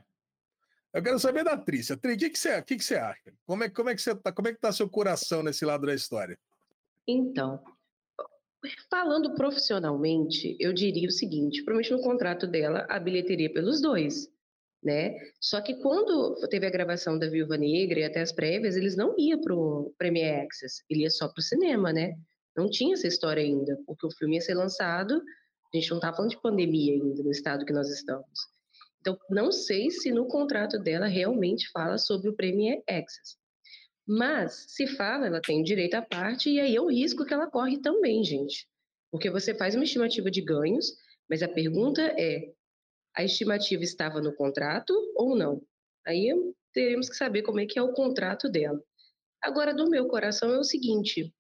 Eu 0.92 1.04
quero 1.04 1.20
saber 1.20 1.44
da 1.44 1.58
Trícia. 1.58 1.96
Tri, 1.96 2.14
o 2.14 2.18
que, 2.18 2.30
que, 2.30 2.40
você, 2.40 2.62
que, 2.64 2.78
que 2.78 2.84
você 2.84 2.96
acha? 2.96 3.34
Como 3.46 3.64
é, 3.64 3.70
como 3.70 3.90
é 3.90 3.96
que 3.96 4.02
você 4.02 4.16
tá? 4.16 4.32
Como 4.32 4.48
é 4.48 4.54
que 4.54 4.60
tá 4.60 4.72
seu 4.72 4.90
coração 4.90 5.44
nesse 5.44 5.66
lado 5.66 5.86
da 5.86 5.94
história? 5.94 6.40
Então, 7.08 7.62
falando 8.90 9.36
profissionalmente, 9.36 10.56
eu 10.60 10.74
diria 10.74 11.08
o 11.08 11.12
seguinte: 11.12 11.64
provavelmente 11.64 11.92
no 11.92 12.02
contrato 12.02 12.48
dela, 12.48 12.88
a 12.90 13.00
bilheteria 13.00 13.52
pelos 13.52 13.82
dois. 13.82 14.34
Né? 14.82 15.16
Só 15.42 15.62
que 15.62 15.76
quando 15.82 16.36
teve 16.48 16.68
a 16.68 16.70
gravação 16.70 17.18
da 17.18 17.28
Viúva 17.28 17.58
Negra 17.58 18.02
e 18.02 18.04
até 18.04 18.22
as 18.22 18.32
prévias, 18.32 18.76
eles 18.76 18.96
não 18.96 19.16
iam 19.18 19.42
para 19.42 19.56
o 19.56 19.92
Premier 19.98 20.46
Access, 20.46 20.84
ele 20.88 21.02
ia 21.02 21.10
só 21.10 21.28
para 21.28 21.40
o 21.40 21.44
cinema, 21.44 21.92
né? 21.92 22.16
Não 22.56 22.70
tinha 22.70 22.94
essa 22.94 23.08
história 23.08 23.44
ainda, 23.44 23.78
porque 23.86 24.06
o 24.08 24.12
filme 24.12 24.36
ia 24.36 24.42
ser 24.42 24.54
lançado, 24.54 25.22
a 25.74 25.78
gente 25.78 25.90
não 25.90 25.98
estava 25.98 26.16
falando 26.16 26.32
de 26.32 26.42
pandemia 26.42 26.94
ainda 26.94 27.24
no 27.24 27.32
estado 27.32 27.66
que 27.66 27.74
nós 27.74 27.90
estamos. 27.90 28.40
Então, 29.02 29.18
não 29.30 29.52
sei 29.52 29.92
se 29.92 30.12
no 30.12 30.28
contrato 30.28 30.80
dela 30.80 31.06
realmente 31.06 31.70
fala 31.72 31.98
sobre 31.98 32.30
o 32.30 32.36
Premier 32.36 32.82
Access. 32.90 33.38
Mas, 34.08 34.66
se 34.68 34.88
fala, 34.88 35.28
ela 35.28 35.42
tem 35.42 35.64
direito 35.64 35.96
à 35.96 36.02
parte, 36.02 36.50
e 36.50 36.60
aí 36.60 36.76
é 36.76 36.82
o 36.82 36.90
risco 36.90 37.26
que 37.26 37.34
ela 37.34 37.50
corre 37.50 37.80
também, 37.80 38.24
gente. 38.24 38.68
Porque 39.12 39.30
você 39.30 39.56
faz 39.56 39.76
uma 39.76 39.84
estimativa 39.84 40.30
de 40.30 40.42
ganhos, 40.42 40.94
mas 41.30 41.42
a 41.42 41.48
pergunta 41.48 42.02
é: 42.02 42.52
a 43.16 43.24
estimativa 43.24 43.84
estava 43.84 44.22
no 44.22 44.34
contrato 44.36 44.94
ou 45.16 45.36
não? 45.36 45.62
Aí 46.06 46.30
teremos 46.74 47.10
que 47.10 47.16
saber 47.16 47.42
como 47.42 47.60
é 47.60 47.66
que 47.66 47.80
é 47.80 47.82
o 47.82 47.94
contrato 47.94 48.50
dela. 48.50 48.82
Agora, 49.42 49.74
do 49.74 49.90
meu 49.90 50.08
coração 50.08 50.52
é 50.52 50.58
o 50.60 50.64
seguinte: 50.64 51.34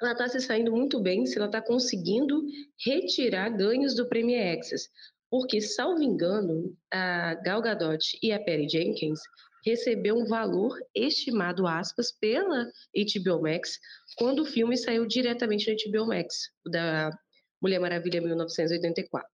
ela 0.00 0.12
está 0.12 0.28
se 0.28 0.40
saindo 0.40 0.72
muito 0.72 1.00
bem 1.00 1.24
se 1.26 1.36
ela 1.36 1.46
está 1.46 1.62
conseguindo 1.62 2.42
retirar 2.84 3.50
ganhos 3.50 3.94
do 3.94 4.08
Premier 4.08 4.58
Access. 4.58 4.88
Porque, 5.30 5.60
salvo 5.60 6.02
engano, 6.02 6.76
a 6.92 7.34
Gal 7.34 7.60
Gadot 7.60 8.04
e 8.22 8.32
a 8.32 8.42
Perry 8.42 8.68
Jenkins 8.68 9.20
recebeu 9.64 10.16
um 10.16 10.26
valor 10.26 10.78
estimado, 10.94 11.66
aspas, 11.66 12.12
pela 12.12 12.70
HBO 12.94 13.42
Max, 13.42 13.78
quando 14.16 14.40
o 14.40 14.44
filme 14.44 14.76
saiu 14.76 15.06
diretamente 15.06 15.70
no 15.70 15.92
HBO 15.92 16.06
Max, 16.06 16.50
da 16.70 17.10
Mulher 17.60 17.80
Maravilha 17.80 18.20
1984. 18.20 19.26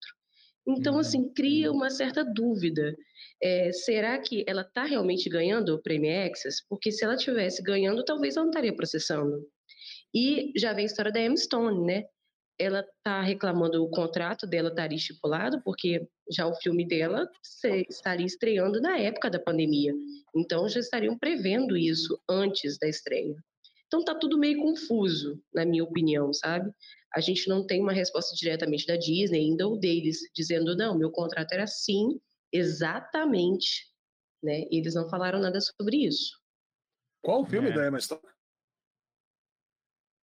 Então, 0.66 0.94
uhum. 0.94 1.00
assim, 1.00 1.32
cria 1.34 1.72
uma 1.72 1.90
certa 1.90 2.24
dúvida. 2.24 2.94
É, 3.42 3.72
será 3.72 4.18
que 4.18 4.44
ela 4.46 4.62
está 4.62 4.84
realmente 4.84 5.28
ganhando 5.28 5.74
o 5.74 5.82
Premier 5.82 6.30
Access? 6.30 6.62
Porque 6.68 6.92
se 6.92 7.04
ela 7.04 7.14
estivesse 7.14 7.62
ganhando, 7.62 8.04
talvez 8.04 8.36
ela 8.36 8.44
não 8.44 8.50
estaria 8.50 8.74
processando. 8.74 9.44
E 10.14 10.52
já 10.56 10.72
vem 10.72 10.84
a 10.84 10.86
história 10.86 11.12
da 11.12 11.20
Emma 11.20 11.36
Stone, 11.36 11.86
né? 11.86 12.04
Ela 12.58 12.80
está 12.80 13.22
reclamando 13.22 13.82
o 13.82 13.90
contrato 13.90 14.46
dela 14.46 14.68
estaria 14.68 14.96
estipulado, 14.96 15.62
porque 15.62 16.06
já 16.30 16.46
o 16.46 16.54
filme 16.56 16.86
dela 16.86 17.28
estaria 17.88 18.26
estreando 18.26 18.80
na 18.80 18.98
época 18.98 19.30
da 19.30 19.38
pandemia. 19.38 19.94
Então 20.36 20.68
já 20.68 20.80
estariam 20.80 21.18
prevendo 21.18 21.76
isso 21.76 22.20
antes 22.28 22.78
da 22.78 22.88
estreia. 22.88 23.34
Então 23.86 24.04
tá 24.04 24.14
tudo 24.14 24.38
meio 24.38 24.60
confuso, 24.60 25.42
na 25.52 25.64
minha 25.64 25.82
opinião, 25.82 26.32
sabe? 26.32 26.70
A 27.12 27.20
gente 27.20 27.48
não 27.48 27.66
tem 27.66 27.80
uma 27.80 27.92
resposta 27.92 28.36
diretamente 28.36 28.86
da 28.86 28.96
Disney, 28.96 29.40
ainda 29.40 29.66
ou 29.66 29.78
deles, 29.78 30.18
dizendo, 30.34 30.76
não, 30.76 30.96
meu 30.96 31.10
contrato 31.10 31.52
era 31.52 31.64
assim, 31.64 32.20
exatamente, 32.52 33.88
né? 34.42 34.66
E 34.70 34.78
eles 34.78 34.94
não 34.94 35.08
falaram 35.08 35.40
nada 35.40 35.60
sobre 35.60 36.06
isso. 36.06 36.38
Qual 37.22 37.42
o 37.42 37.46
filme 37.46 37.70
é. 37.70 37.72
da 37.72 37.88
Emma 37.88 38.00
Stone? 38.00 38.22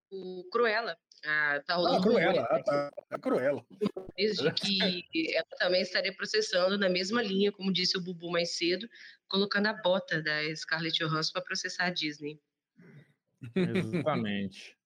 O 0.09 0.47
Cruella. 0.51 0.97
Ah, 1.25 1.61
tá 1.65 1.75
rolando 1.75 1.97
ah, 1.97 2.01
Cruella, 2.01 2.41
ah, 2.43 2.63
tá. 2.63 2.91
a 3.09 3.19
Cruella. 3.19 3.65
De 4.15 4.51
que 5.11 5.35
ela 5.35 5.45
também 5.57 5.81
estaria 5.81 6.15
processando 6.15 6.77
na 6.77 6.87
mesma 6.87 7.21
linha, 7.21 7.51
como 7.51 7.73
disse 7.73 7.97
o 7.97 8.01
Bubu 8.01 8.31
mais 8.31 8.55
cedo, 8.55 8.87
colocando 9.27 9.67
a 9.67 9.73
bota 9.73 10.21
da 10.21 10.55
Scarlett 10.55 11.03
Johansson 11.03 11.33
para 11.33 11.41
processar 11.41 11.85
a 11.85 11.89
Disney. 11.89 12.39
Exatamente. 13.55 14.77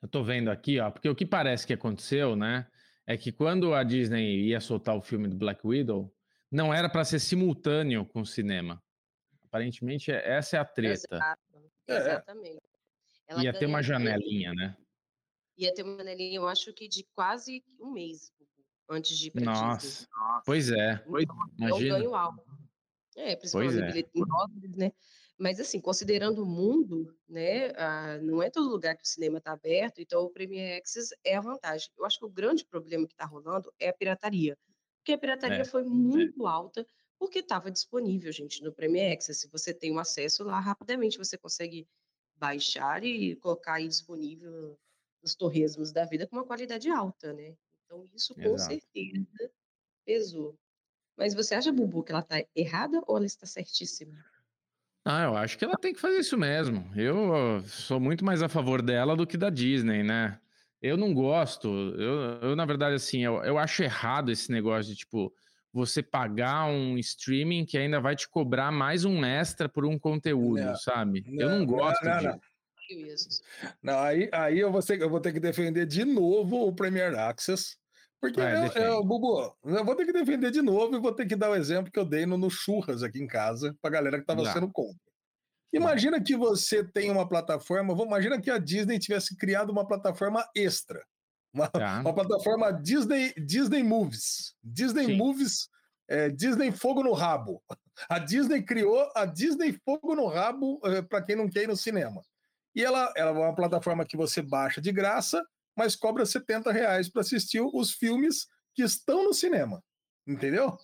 Eu 0.00 0.08
tô 0.08 0.22
vendo 0.22 0.48
aqui, 0.48 0.78
ó, 0.78 0.90
porque 0.90 1.08
o 1.08 1.14
que 1.14 1.26
parece 1.26 1.66
que 1.66 1.72
aconteceu, 1.72 2.36
né, 2.36 2.68
é 3.04 3.16
que 3.16 3.32
quando 3.32 3.74
a 3.74 3.82
Disney 3.82 4.46
ia 4.46 4.60
soltar 4.60 4.96
o 4.96 5.02
filme 5.02 5.26
do 5.26 5.36
Black 5.36 5.66
Widow, 5.66 6.14
não 6.50 6.72
era 6.72 6.88
para 6.88 7.04
ser 7.04 7.18
simultâneo 7.18 8.06
com 8.06 8.20
o 8.20 8.26
cinema. 8.26 8.82
Aparentemente, 9.44 10.10
essa 10.12 10.56
é 10.56 10.60
a 10.60 10.64
treta. 10.64 11.08
Exato. 11.10 11.42
É. 11.88 11.96
Exatamente. 11.96 12.67
Ela 13.28 13.44
ia 13.44 13.52
ter 13.52 13.66
uma 13.66 13.82
janelinha, 13.82 14.52
né? 14.54 14.76
Ia 15.56 15.74
ter 15.74 15.82
uma 15.82 15.98
janelinha, 15.98 16.36
eu 16.36 16.48
acho 16.48 16.72
que 16.72 16.88
de 16.88 17.06
quase 17.14 17.62
um 17.78 17.92
mês 17.92 18.32
antes 18.88 19.16
de 19.16 19.28
ir 19.28 19.30
pra 19.32 19.42
Nossa, 19.42 19.86
Disney. 19.86 20.06
pois 20.46 20.70
é. 20.70 21.04
Imagina. 21.06 21.68
É 21.68 21.74
um 21.74 21.78
ganho 21.78 22.14
alto. 22.14 22.42
É, 23.16 23.36
principalmente 23.36 23.98
é. 23.98 24.10
em 24.14 24.76
né? 24.76 24.92
Mas, 25.36 25.60
assim, 25.60 25.80
considerando 25.80 26.42
o 26.42 26.46
mundo, 26.46 27.14
né, 27.28 27.68
ah, 27.76 28.18
não 28.20 28.42
é 28.42 28.50
todo 28.50 28.68
lugar 28.68 28.96
que 28.96 29.04
o 29.04 29.06
cinema 29.06 29.38
está 29.38 29.52
aberto, 29.52 30.00
então 30.00 30.22
o 30.22 30.30
Premier 30.30 30.78
Access 30.78 31.14
é 31.24 31.36
a 31.36 31.40
vantagem. 31.40 31.88
Eu 31.96 32.04
acho 32.04 32.18
que 32.18 32.24
o 32.24 32.30
grande 32.30 32.64
problema 32.64 33.06
que 33.06 33.12
está 33.12 33.24
rolando 33.24 33.72
é 33.78 33.88
a 33.88 33.92
pirataria. 33.92 34.58
Porque 34.98 35.12
a 35.12 35.18
pirataria 35.18 35.60
é. 35.60 35.64
foi 35.64 35.84
muito 35.84 36.44
é. 36.44 36.50
alta, 36.50 36.86
porque 37.18 37.38
estava 37.38 37.70
disponível, 37.70 38.32
gente, 38.32 38.62
no 38.62 38.72
Premier 38.72 39.12
Access. 39.12 39.40
Se 39.40 39.48
você 39.48 39.72
tem 39.72 39.92
um 39.92 39.98
acesso 39.98 40.42
lá, 40.42 40.58
rapidamente 40.58 41.18
você 41.18 41.38
consegue 41.38 41.86
baixar 42.38 43.04
e 43.04 43.36
colocar 43.36 43.74
aí 43.74 43.88
disponível 43.88 44.78
nos 45.22 45.34
torresmos 45.34 45.92
da 45.92 46.04
vida 46.04 46.26
com 46.26 46.36
uma 46.36 46.44
qualidade 46.46 46.88
alta, 46.88 47.32
né? 47.32 47.56
Então, 47.84 48.08
isso 48.14 48.34
com 48.34 48.42
Exato. 48.42 48.74
certeza 48.74 49.50
pesou. 50.04 50.58
Mas 51.16 51.34
você 51.34 51.54
acha, 51.54 51.72
Bubu, 51.72 52.04
que 52.04 52.12
ela 52.12 52.20
está 52.20 52.36
errada 52.54 53.02
ou 53.06 53.16
ela 53.16 53.26
está 53.26 53.46
certíssima? 53.46 54.24
Ah, 55.04 55.24
eu 55.24 55.36
acho 55.36 55.56
que 55.58 55.64
ela 55.64 55.76
tem 55.76 55.92
que 55.92 56.00
fazer 56.00 56.18
isso 56.18 56.36
mesmo. 56.36 56.90
Eu 56.94 57.62
sou 57.66 57.98
muito 57.98 58.24
mais 58.24 58.42
a 58.42 58.48
favor 58.48 58.82
dela 58.82 59.16
do 59.16 59.26
que 59.26 59.36
da 59.36 59.50
Disney, 59.50 60.02
né? 60.02 60.40
Eu 60.80 60.96
não 60.96 61.12
gosto. 61.14 61.68
Eu, 61.68 62.40
eu 62.50 62.56
na 62.56 62.64
verdade, 62.64 62.94
assim, 62.94 63.24
eu, 63.24 63.42
eu 63.42 63.58
acho 63.58 63.82
errado 63.82 64.30
esse 64.30 64.52
negócio 64.52 64.92
de, 64.92 64.98
tipo, 64.98 65.32
você 65.72 66.02
pagar 66.02 66.66
um 66.66 66.98
streaming 66.98 67.64
que 67.64 67.76
ainda 67.76 68.00
vai 68.00 68.16
te 68.16 68.28
cobrar 68.28 68.72
mais 68.72 69.04
um 69.04 69.24
extra 69.24 69.68
por 69.68 69.84
um 69.84 69.98
conteúdo, 69.98 70.60
não, 70.60 70.76
sabe? 70.76 71.24
Não, 71.26 71.42
eu 71.42 71.58
não 71.58 71.66
gosto 71.66 72.04
não, 72.04 72.40
disso. 72.88 73.42
Não, 73.82 73.98
aí, 73.98 74.28
aí 74.32 74.58
eu, 74.58 74.72
vou 74.72 74.82
ter, 74.82 75.00
eu 75.00 75.10
vou 75.10 75.20
ter 75.20 75.32
que 75.32 75.40
defender 75.40 75.86
de 75.86 76.04
novo 76.04 76.66
o 76.66 76.74
Premier 76.74 77.14
Access. 77.18 77.76
Porque, 78.20 78.40
ah, 78.40 78.66
eu, 78.74 78.82
eu, 78.82 79.04
Bubu, 79.04 79.54
eu 79.64 79.84
vou 79.84 79.94
ter 79.94 80.04
que 80.04 80.12
defender 80.12 80.50
de 80.50 80.60
novo 80.60 80.96
e 80.96 81.00
vou 81.00 81.12
ter 81.12 81.26
que 81.26 81.36
dar 81.36 81.50
o 81.50 81.54
exemplo 81.54 81.92
que 81.92 81.98
eu 81.98 82.04
dei 82.04 82.26
no, 82.26 82.36
no 82.36 82.50
Churras 82.50 83.02
aqui 83.02 83.22
em 83.22 83.28
casa, 83.28 83.76
pra 83.80 83.90
galera 83.90 84.18
que 84.18 84.26
tava 84.26 84.44
sendo 84.52 84.70
contra. 84.72 84.98
Imagina 85.72 86.20
que 86.20 86.36
você 86.36 86.82
tem 86.82 87.10
uma 87.10 87.28
plataforma, 87.28 87.94
imagina 88.02 88.40
que 88.40 88.50
a 88.50 88.58
Disney 88.58 88.98
tivesse 88.98 89.36
criado 89.36 89.70
uma 89.70 89.86
plataforma 89.86 90.44
extra. 90.56 91.04
Uma, 91.52 91.68
tá. 91.68 92.00
uma 92.00 92.14
plataforma 92.14 92.72
Disney, 92.72 93.32
Disney 93.34 93.82
Movies. 93.82 94.54
Disney 94.62 95.06
Sim. 95.06 95.16
Movies, 95.16 95.68
é, 96.08 96.28
Disney 96.28 96.72
Fogo 96.72 97.02
no 97.02 97.12
Rabo. 97.12 97.62
A 98.08 98.18
Disney 98.18 98.62
criou 98.62 99.10
a 99.14 99.24
Disney 99.24 99.72
Fogo 99.84 100.14
no 100.14 100.26
Rabo 100.26 100.80
é, 100.84 101.02
para 101.02 101.22
quem 101.22 101.36
não 101.36 101.48
quer 101.48 101.64
ir 101.64 101.68
no 101.68 101.76
cinema. 101.76 102.22
E 102.74 102.84
ela, 102.84 103.12
ela 103.16 103.30
é 103.30 103.32
uma 103.32 103.54
plataforma 103.54 104.04
que 104.04 104.16
você 104.16 104.40
baixa 104.40 104.80
de 104.80 104.92
graça, 104.92 105.44
mas 105.76 105.96
cobra 105.96 106.24
70 106.24 106.70
reais 106.70 107.08
para 107.08 107.22
assistir 107.22 107.60
os 107.60 107.92
filmes 107.92 108.46
que 108.74 108.82
estão 108.82 109.24
no 109.24 109.34
cinema. 109.34 109.82
Entendeu? 110.26 110.76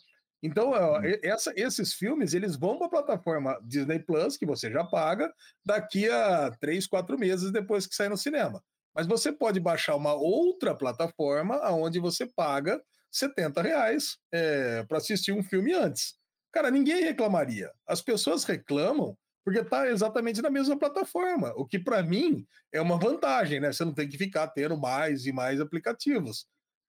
Então, 0.43 0.71
ó, 0.71 0.99
uhum. 0.99 1.19
essa, 1.23 1.53
esses 1.57 1.95
filmes, 1.95 2.35
eles 2.35 2.57
vão 2.57 2.77
para 2.77 2.87
a 2.87 2.91
plataforma 2.91 3.59
Disney 3.63 3.99
Plus, 3.99 4.37
que 4.37 4.45
você 4.45 4.71
já 4.71 4.85
paga, 4.85 5.33
daqui 5.65 6.11
a 6.11 6.51
três, 6.61 6.87
quatro 6.87 7.19
meses 7.19 7.51
depois 7.51 7.87
que 7.87 7.95
sair 7.95 8.11
no 8.11 8.17
cinema. 8.17 8.63
Mas 8.95 9.07
você 9.07 9.33
pode 9.33 9.59
baixar 9.59 9.97
uma 9.97 10.15
outra 10.15 10.75
plataforma 10.75 11.61
onde 11.73 11.99
você 11.99 12.27
paga 12.27 12.81
70 13.11 13.63
reais 13.63 14.19
é, 14.33 14.85
para 14.85 14.99
assistir 14.99 15.33
um 15.33 15.43
filme 15.43 15.73
antes. 15.73 16.15
Cara, 16.53 16.71
ninguém 16.71 17.03
reclamaria. 17.03 17.73
As 17.87 18.01
pessoas 18.01 18.45
reclamam 18.45 19.17
porque 19.45 19.61
está 19.61 19.87
exatamente 19.89 20.41
na 20.41 20.49
mesma 20.49 20.79
plataforma, 20.79 21.53
o 21.55 21.67
que 21.67 21.79
para 21.79 22.03
mim 22.03 22.47
é 22.73 22.81
uma 22.81 22.99
vantagem, 22.99 23.61
né? 23.61 23.71
Você 23.71 23.85
não 23.85 23.93
tem 23.93 24.09
que 24.09 24.17
ficar 24.17 24.49
tendo 24.49 24.77
mais 24.79 25.27
e 25.27 25.33
mais 25.33 25.61
aplicativos. 25.61 26.47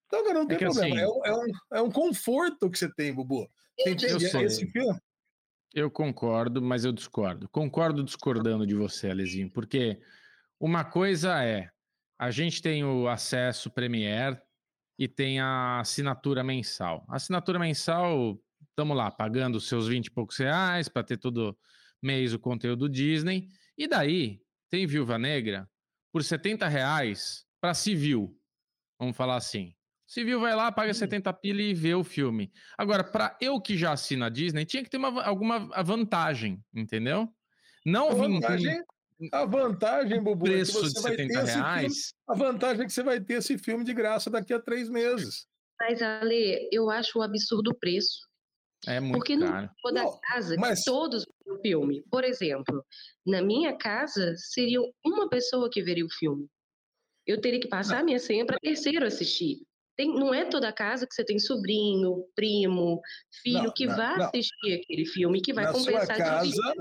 Então, 0.08 0.24
cara, 0.24 0.36
não 0.36 0.44
é 0.44 0.48
tem 0.48 0.56
é 0.56 0.60
problema. 0.60 0.96
Assim, 0.96 1.04
é, 1.04 1.08
um, 1.08 1.26
é, 1.26 1.36
um, 1.36 1.52
é, 1.74 1.82
um, 1.82 1.92
conforto 1.92 2.70
que 2.70 2.80
você 2.80 2.90
tem, 2.94 3.14
Bubu. 3.14 3.50
Você 3.78 3.90
entende 3.90 4.26
esse 4.26 4.66
filme? 4.68 4.98
Eu 5.74 5.92
concordo, 5.92 6.62
mas 6.62 6.86
eu 6.86 6.94
discordo. 6.94 7.50
Concordo 7.50 8.02
discordando 8.02 8.66
de 8.66 8.74
você, 8.74 9.10
Alezinho, 9.10 9.52
porque 9.52 10.00
uma 10.58 10.86
coisa 10.86 11.44
é 11.44 11.70
a 12.18 12.32
gente 12.32 12.62
tem 12.62 12.84
o 12.84 13.08
acesso 13.08 13.70
Premier 13.70 14.42
e 14.98 15.08
tem 15.08 15.40
a 15.40 15.80
assinatura 15.80 16.44
mensal. 16.44 17.06
A 17.10 17.18
assinatura 17.18 17.60
mensal, 17.60 18.40
estamos 18.70 18.96
lá, 18.96 19.12
pagando 19.12 19.56
os 19.56 19.68
seus 19.68 19.88
20 19.88 20.08
e 20.08 20.12
poucos 20.12 20.38
reais 20.38 20.88
para 20.88 21.04
ter 21.04 21.18
todo 21.18 21.58
mês 22.02 22.34
o 22.34 22.40
conteúdo 22.40 22.88
Disney. 22.88 23.50
E 23.78 23.88
daí, 23.88 24.42
tem 24.70 24.88
Viúva 24.88 25.18
Negra 25.18 25.70
por 26.12 26.24
70 26.24 26.68
reais 26.68 27.46
para 27.60 27.74
civil. 27.74 28.38
Vamos 29.00 29.18
falar 29.18 29.36
assim. 29.36 29.74
Civil 30.08 30.40
vai 30.40 30.56
lá, 30.56 30.72
paga 30.72 30.94
70 30.94 31.34
pila 31.34 31.62
e 31.62 31.74
vê 31.74 31.96
o 31.96 32.04
filme. 32.04 32.52
Agora, 32.78 33.04
para 33.04 33.36
eu 33.42 33.60
que 33.60 33.76
já 33.76 33.92
assino 33.92 34.24
a 34.24 34.30
Disney, 34.30 34.64
tinha 34.64 34.84
que 34.84 34.90
ter 34.90 34.98
uma, 34.98 35.24
alguma 35.24 35.60
vantagem, 35.84 36.64
entendeu? 36.74 37.28
Não 37.86 38.16
vim 38.16 38.40
a 39.32 39.46
vantagem, 39.46 40.22
Bubu, 40.22 40.46
preço 40.46 40.78
é 40.78 40.82
que 40.82 40.90
você 40.90 41.02
vai 41.02 41.16
ter 41.16 41.28
reais. 41.28 41.94
Filme, 41.94 42.14
a 42.28 42.34
vantagem 42.36 42.84
é 42.84 42.86
que 42.86 42.94
você 42.94 43.04
vai 43.04 43.20
ter 43.20 43.36
esse 43.36 43.58
filme 43.58 43.84
de 43.84 43.94
graça 43.94 44.30
daqui 44.30 44.54
a 44.54 44.60
três 44.60 44.90
meses. 44.90 45.48
Mas, 45.80 46.02
Ale, 46.02 46.70
eu 46.72 46.90
acho 46.90 47.20
o 47.20 47.22
absurdo 47.22 47.72
o 47.72 47.76
preço. 47.76 48.20
É 48.88 49.00
muito 49.00 49.18
Porque 49.18 49.38
caro. 49.38 49.70
Porque 49.82 50.00
no 50.00 50.12
da 50.12 50.20
casa, 50.22 50.56
mas... 50.58 50.84
todos 50.84 51.26
o 51.48 51.58
filme. 51.60 52.04
Por 52.10 52.24
exemplo, 52.24 52.86
na 53.26 53.42
minha 53.42 53.76
casa, 53.78 54.34
seria 54.38 54.80
uma 55.06 55.30
pessoa 55.30 55.70
que 55.70 55.82
veria 55.82 56.06
o 56.06 56.14
filme. 56.20 56.48
Eu 57.26 57.42
teria 57.42 57.60
que 57.60 57.68
passar 57.68 58.00
a 58.00 58.04
minha 58.04 58.20
senha 58.20 58.46
para 58.46 58.60
terceiro 58.60 59.06
assistir. 59.06 59.62
Tem, 59.96 60.14
não 60.14 60.34
é 60.34 60.46
toda 60.46 60.74
casa 60.74 61.08
que 61.08 61.16
você 61.16 61.24
tem 61.24 61.40
sobrinho, 61.40 62.26
primo, 62.36 63.02
filho 63.42 63.64
não, 63.64 63.74
que 63.74 63.86
não, 63.86 63.96
vai 63.96 64.18
não. 64.18 64.26
assistir 64.26 64.74
aquele 64.74 65.06
filme, 65.06 65.42
que 65.42 65.54
vai 65.54 65.66
na 65.66 65.72
compensar 65.72 66.16
sua 66.16 66.26
casa, 66.26 66.76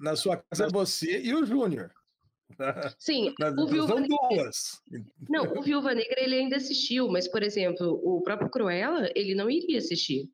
Na 0.00 0.16
sua 0.16 0.36
casa 0.36 0.64
é 0.64 0.68
você 0.68 1.20
e 1.22 1.34
o 1.34 1.44
Júnior. 1.44 1.90
Sim, 2.98 3.34
o 3.58 3.66
Viúva 3.66 4.00
Negra. 4.00 4.50
Não, 5.28 5.44
o 5.58 5.62
Viúva 5.62 5.94
Negra 5.94 6.20
ele 6.20 6.36
ainda 6.36 6.56
assistiu, 6.56 7.08
mas, 7.08 7.28
por 7.28 7.42
exemplo, 7.42 8.00
o 8.02 8.22
próprio 8.22 8.50
Cruella, 8.50 9.08
ele 9.14 9.34
não 9.34 9.50
iria 9.50 9.78
assistir. 9.78 10.28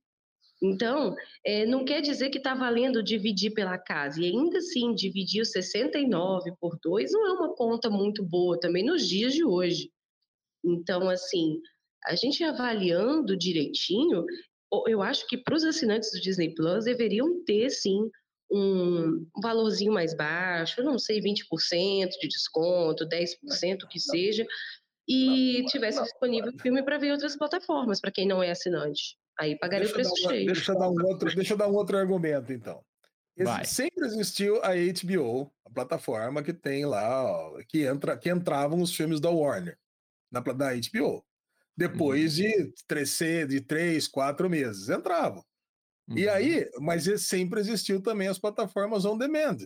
Então, 0.62 1.14
é, 1.44 1.66
não 1.66 1.84
quer 1.84 2.00
dizer 2.00 2.30
que 2.30 2.38
está 2.38 2.54
valendo 2.54 3.02
dividir 3.02 3.52
pela 3.52 3.76
casa. 3.76 4.20
E 4.20 4.26
ainda 4.26 4.58
assim, 4.58 4.94
dividir 4.94 5.42
os 5.42 5.50
69 5.50 6.52
por 6.60 6.78
2 6.80 7.10
não 7.10 7.26
é 7.26 7.32
uma 7.32 7.54
conta 7.56 7.90
muito 7.90 8.24
boa 8.24 8.58
também 8.60 8.84
nos 8.84 9.06
dias 9.08 9.34
de 9.34 9.44
hoje. 9.44 9.90
Então, 10.64 11.08
assim, 11.08 11.60
a 12.06 12.14
gente 12.14 12.42
avaliando 12.42 13.36
direitinho, 13.36 14.24
eu 14.86 15.02
acho 15.02 15.26
que 15.26 15.36
para 15.36 15.54
os 15.54 15.64
assinantes 15.64 16.10
do 16.12 16.20
Disney 16.20 16.54
Plus 16.54 16.84
deveriam 16.84 17.42
ter, 17.44 17.70
sim, 17.70 18.10
um, 18.50 19.26
valorzinho 19.42 19.92
mais 19.92 20.14
baixo, 20.14 20.82
não 20.82 20.98
sei, 20.98 21.20
20% 21.20 22.08
de 22.20 22.28
desconto, 22.28 23.08
10%, 23.08 23.88
que 23.88 23.98
seja, 23.98 24.46
e 25.08 25.64
tivesse 25.66 26.02
disponível 26.02 26.52
o 26.54 26.58
filme 26.58 26.82
para 26.82 26.98
ver 26.98 27.12
outras 27.12 27.36
plataformas, 27.36 28.00
para 28.00 28.12
quem 28.12 28.26
não 28.26 28.42
é 28.42 28.50
assinante. 28.50 29.16
Aí 29.38 29.58
pagaria 29.58 29.86
deixa 29.86 29.92
o 29.92 29.94
preço 29.94 30.28
cheio. 30.28 30.46
Deixa 30.46 30.72
eu, 30.72 30.78
dar 30.78 30.88
um 30.88 31.06
outro, 31.06 31.34
deixa 31.34 31.52
eu 31.54 31.56
dar 31.56 31.68
um 31.68 31.74
outro 31.74 31.96
argumento, 31.96 32.52
então. 32.52 32.84
Sempre 33.64 34.04
existiu 34.04 34.62
a 34.62 34.72
HBO, 34.74 35.50
a 35.64 35.70
plataforma 35.70 36.42
que 36.42 36.52
tem 36.52 36.84
lá, 36.84 37.24
ó, 37.24 37.58
que, 37.66 37.84
entra, 37.84 38.16
que 38.16 38.30
entravam 38.30 38.80
os 38.80 38.94
filmes 38.94 39.20
da 39.20 39.30
Warner, 39.30 39.78
na, 40.30 40.40
da 40.40 40.70
HBO. 40.74 41.24
Depois 41.76 42.38
uhum. 42.38 42.44
de, 42.44 42.72
três, 42.86 43.18
de 43.48 43.60
três, 43.60 44.06
quatro 44.06 44.48
meses, 44.48 44.88
entravam. 44.88 45.44
Uhum. 46.08 46.18
E 46.18 46.28
aí, 46.28 46.68
mas 46.80 47.04
sempre 47.26 47.60
existiu 47.60 48.00
também 48.00 48.28
as 48.28 48.38
plataformas 48.38 49.04
on 49.04 49.16
demand. 49.16 49.58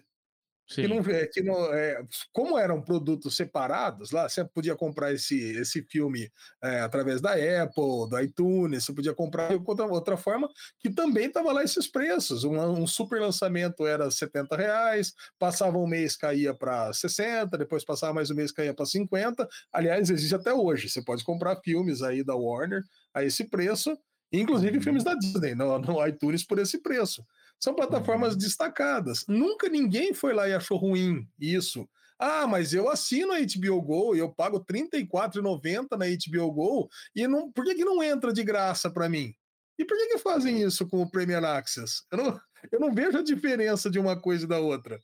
Sim. 0.68 0.82
Que 0.82 0.88
não, 0.88 1.02
que 1.32 1.42
não, 1.42 1.72
é, 1.72 2.02
como 2.32 2.58
eram 2.58 2.82
produtos 2.82 3.36
separados, 3.36 4.10
lá 4.10 4.28
você 4.28 4.44
podia 4.44 4.74
comprar 4.74 5.12
esse, 5.12 5.38
esse 5.52 5.80
filme 5.82 6.28
é, 6.60 6.80
através 6.80 7.20
da 7.20 7.34
Apple, 7.34 8.08
do 8.10 8.20
iTunes, 8.20 8.84
você 8.84 8.92
podia 8.92 9.14
comprar 9.14 9.48
de 9.48 9.62
outra, 9.64 9.86
outra 9.86 10.16
forma, 10.16 10.48
que 10.80 10.90
também 10.90 11.26
estava 11.26 11.52
lá 11.52 11.62
esses 11.62 11.86
preços. 11.86 12.42
Um, 12.42 12.58
um, 12.58 12.86
super 12.86 13.20
lançamento 13.20 13.86
era 13.86 14.10
70 14.10 14.56
reais, 14.56 15.14
passava 15.38 15.78
um 15.78 15.86
mês, 15.86 16.16
caía 16.16 16.52
para 16.52 16.92
60, 16.92 17.56
depois 17.56 17.84
passava 17.84 18.12
mais 18.12 18.28
um 18.30 18.34
mês, 18.34 18.50
caía 18.50 18.74
para 18.74 18.86
50. 18.86 19.48
Aliás, 19.72 20.10
existe 20.10 20.34
até 20.34 20.52
hoje. 20.52 20.88
Você 20.88 21.00
pode 21.00 21.22
comprar 21.22 21.60
filmes 21.62 22.02
aí 22.02 22.24
da 22.24 22.34
Warner 22.34 22.82
a 23.14 23.22
esse 23.22 23.44
preço, 23.44 23.96
inclusive 24.32 24.78
uhum. 24.78 24.82
filmes 24.82 25.04
da 25.04 25.14
Disney 25.14 25.54
no, 25.54 25.78
no 25.78 26.04
iTunes 26.04 26.44
por 26.44 26.58
esse 26.58 26.82
preço. 26.82 27.24
São 27.58 27.74
plataformas 27.74 28.32
uhum. 28.32 28.38
destacadas. 28.38 29.24
Nunca 29.26 29.68
ninguém 29.68 30.12
foi 30.12 30.34
lá 30.34 30.48
e 30.48 30.54
achou 30.54 30.76
ruim 30.76 31.26
isso. 31.38 31.88
Ah, 32.18 32.46
mas 32.46 32.72
eu 32.72 32.88
assino 32.88 33.32
a 33.32 33.38
HBO 33.40 33.82
Go 33.82 34.16
eu 34.16 34.32
pago 34.32 34.58
R$ 34.58 34.88
34,90 34.88 35.98
na 35.98 36.06
HBO 36.06 36.52
Go 36.52 36.88
e 37.14 37.26
não, 37.28 37.52
por 37.52 37.64
que, 37.64 37.74
que 37.74 37.84
não 37.84 38.02
entra 38.02 38.32
de 38.32 38.42
graça 38.42 38.90
para 38.90 39.08
mim? 39.08 39.34
E 39.78 39.84
por 39.84 39.96
que, 39.96 40.06
que 40.08 40.18
fazem 40.18 40.62
isso 40.62 40.88
com 40.88 41.02
o 41.02 41.10
Premier 41.10 41.44
Access? 41.44 42.02
Eu 42.10 42.18
não, 42.18 42.40
eu 42.72 42.80
não 42.80 42.94
vejo 42.94 43.18
a 43.18 43.22
diferença 43.22 43.90
de 43.90 43.98
uma 43.98 44.18
coisa 44.18 44.44
e 44.44 44.48
da 44.48 44.58
outra. 44.58 44.98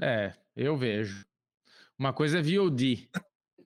É, 0.00 0.32
eu 0.56 0.76
vejo. 0.78 1.26
Uma 1.98 2.14
coisa 2.14 2.38
é 2.38 2.42
VOD. 2.42 3.10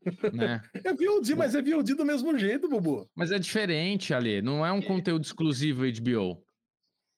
né? 0.32 0.60
É 0.82 0.92
VOD, 0.92 1.36
mas 1.36 1.54
é 1.54 1.62
VOD 1.62 1.94
do 1.94 2.04
mesmo 2.04 2.36
jeito, 2.36 2.68
Bubu. 2.68 3.08
Mas 3.14 3.30
é 3.30 3.38
diferente, 3.38 4.12
Ali. 4.12 4.42
Não 4.42 4.66
é 4.66 4.72
um 4.72 4.82
conteúdo 4.82 5.24
exclusivo 5.24 5.84
HBO 5.84 6.44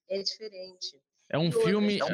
é 0.09 0.23
diferente. 0.23 1.01
É 1.31 1.39
um 1.39 1.51
filme. 1.51 1.99
É 1.99 2.05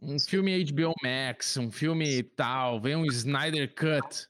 um 0.00 0.18
filme 0.18 0.64
HBO 0.64 0.94
Max, 1.02 1.56
um 1.56 1.70
filme 1.70 2.22
tal, 2.22 2.80
vem 2.80 2.94
um 2.94 3.04
Snyder 3.04 3.74
Cut, 3.74 4.28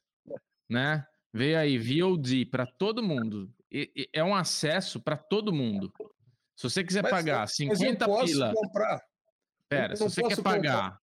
né? 0.69 1.07
Veio 1.33 1.59
aí 1.59 1.79
VOD 1.79 2.47
para 2.47 2.67
todo 2.67 3.03
mundo. 3.03 3.53
E, 3.71 3.91
e, 3.95 4.09
é 4.15 4.25
um 4.25 4.35
acesso 4.35 4.99
para 4.99 5.17
todo 5.17 5.53
mundo. 5.53 5.93
Se 6.57 6.63
você 6.69 6.83
quiser 6.83 7.03
mas, 7.03 7.11
pagar 7.11 7.47
50 7.47 8.07
pila. 8.25 8.53
Comprar. 8.55 9.01
Pera, 9.69 9.95
se 9.95 10.03
você 10.03 10.23
quer 10.23 10.43
pagar. 10.43 10.93
Comprar. 10.93 11.01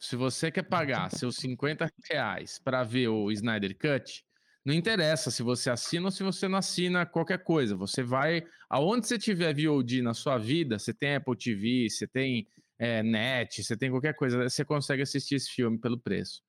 Se 0.00 0.16
você 0.16 0.50
quer 0.50 0.62
pagar 0.62 1.10
seus 1.10 1.36
50 1.36 1.88
reais 2.10 2.58
para 2.58 2.84
ver 2.84 3.08
o 3.08 3.30
Snyder 3.32 3.76
Cut, 3.76 4.24
não 4.68 4.74
interessa 4.74 5.30
se 5.30 5.42
você 5.42 5.70
assina 5.70 6.08
ou 6.08 6.10
se 6.10 6.22
você 6.22 6.46
não 6.46 6.58
assina 6.58 7.06
qualquer 7.06 7.42
coisa. 7.42 7.74
Você 7.74 8.02
vai. 8.02 8.44
Aonde 8.68 9.06
você 9.06 9.18
tiver 9.18 9.54
VOD 9.54 10.02
na 10.02 10.12
sua 10.12 10.36
vida, 10.36 10.78
você 10.78 10.92
tem 10.92 11.14
Apple 11.14 11.34
TV, 11.34 11.88
você 11.88 12.06
tem 12.06 12.46
é, 12.78 13.02
net, 13.02 13.64
você 13.64 13.74
tem 13.78 13.90
qualquer 13.90 14.14
coisa, 14.14 14.46
você 14.46 14.66
consegue 14.66 15.00
assistir 15.00 15.36
esse 15.36 15.48
filme 15.48 15.78
pelo 15.78 15.98
preço. 15.98 16.42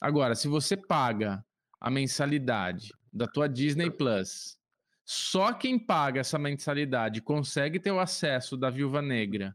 Agora, 0.00 0.36
se 0.36 0.46
você 0.46 0.76
paga 0.76 1.44
a 1.80 1.90
mensalidade 1.90 2.92
da 3.12 3.26
tua 3.26 3.48
Disney 3.48 3.90
Plus, 3.90 4.56
só 5.04 5.52
quem 5.52 5.76
paga 5.76 6.20
essa 6.20 6.38
mensalidade 6.38 7.20
consegue 7.20 7.80
ter 7.80 7.90
o 7.90 7.98
acesso 7.98 8.56
da 8.56 8.70
Viúva 8.70 9.02
Negra 9.02 9.52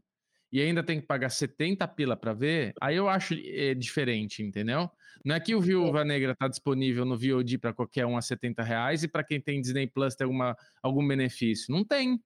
e 0.52 0.60
ainda 0.60 0.82
tem 0.82 1.00
que 1.00 1.06
pagar 1.06 1.30
70 1.30 1.86
pila 1.88 2.16
para 2.16 2.32
ver, 2.32 2.72
aí 2.80 2.96
eu 2.96 3.08
acho 3.08 3.34
é, 3.34 3.74
diferente, 3.74 4.42
entendeu? 4.42 4.90
Não 5.24 5.34
é 5.34 5.40
que 5.40 5.54
o 5.54 5.60
Viúva 5.60 6.04
Negra 6.04 6.32
está 6.32 6.48
disponível 6.48 7.04
no 7.04 7.16
VOD 7.16 7.58
para 7.58 7.74
qualquer 7.74 8.06
um 8.06 8.16
a 8.16 8.22
70 8.22 8.62
reais 8.62 9.02
e 9.02 9.08
para 9.08 9.22
quem 9.22 9.40
tem 9.40 9.60
Disney 9.60 9.86
Plus 9.86 10.14
tem 10.14 10.24
alguma, 10.24 10.56
algum 10.82 11.06
benefício. 11.06 11.72
Não 11.72 11.84
tem. 11.84 12.18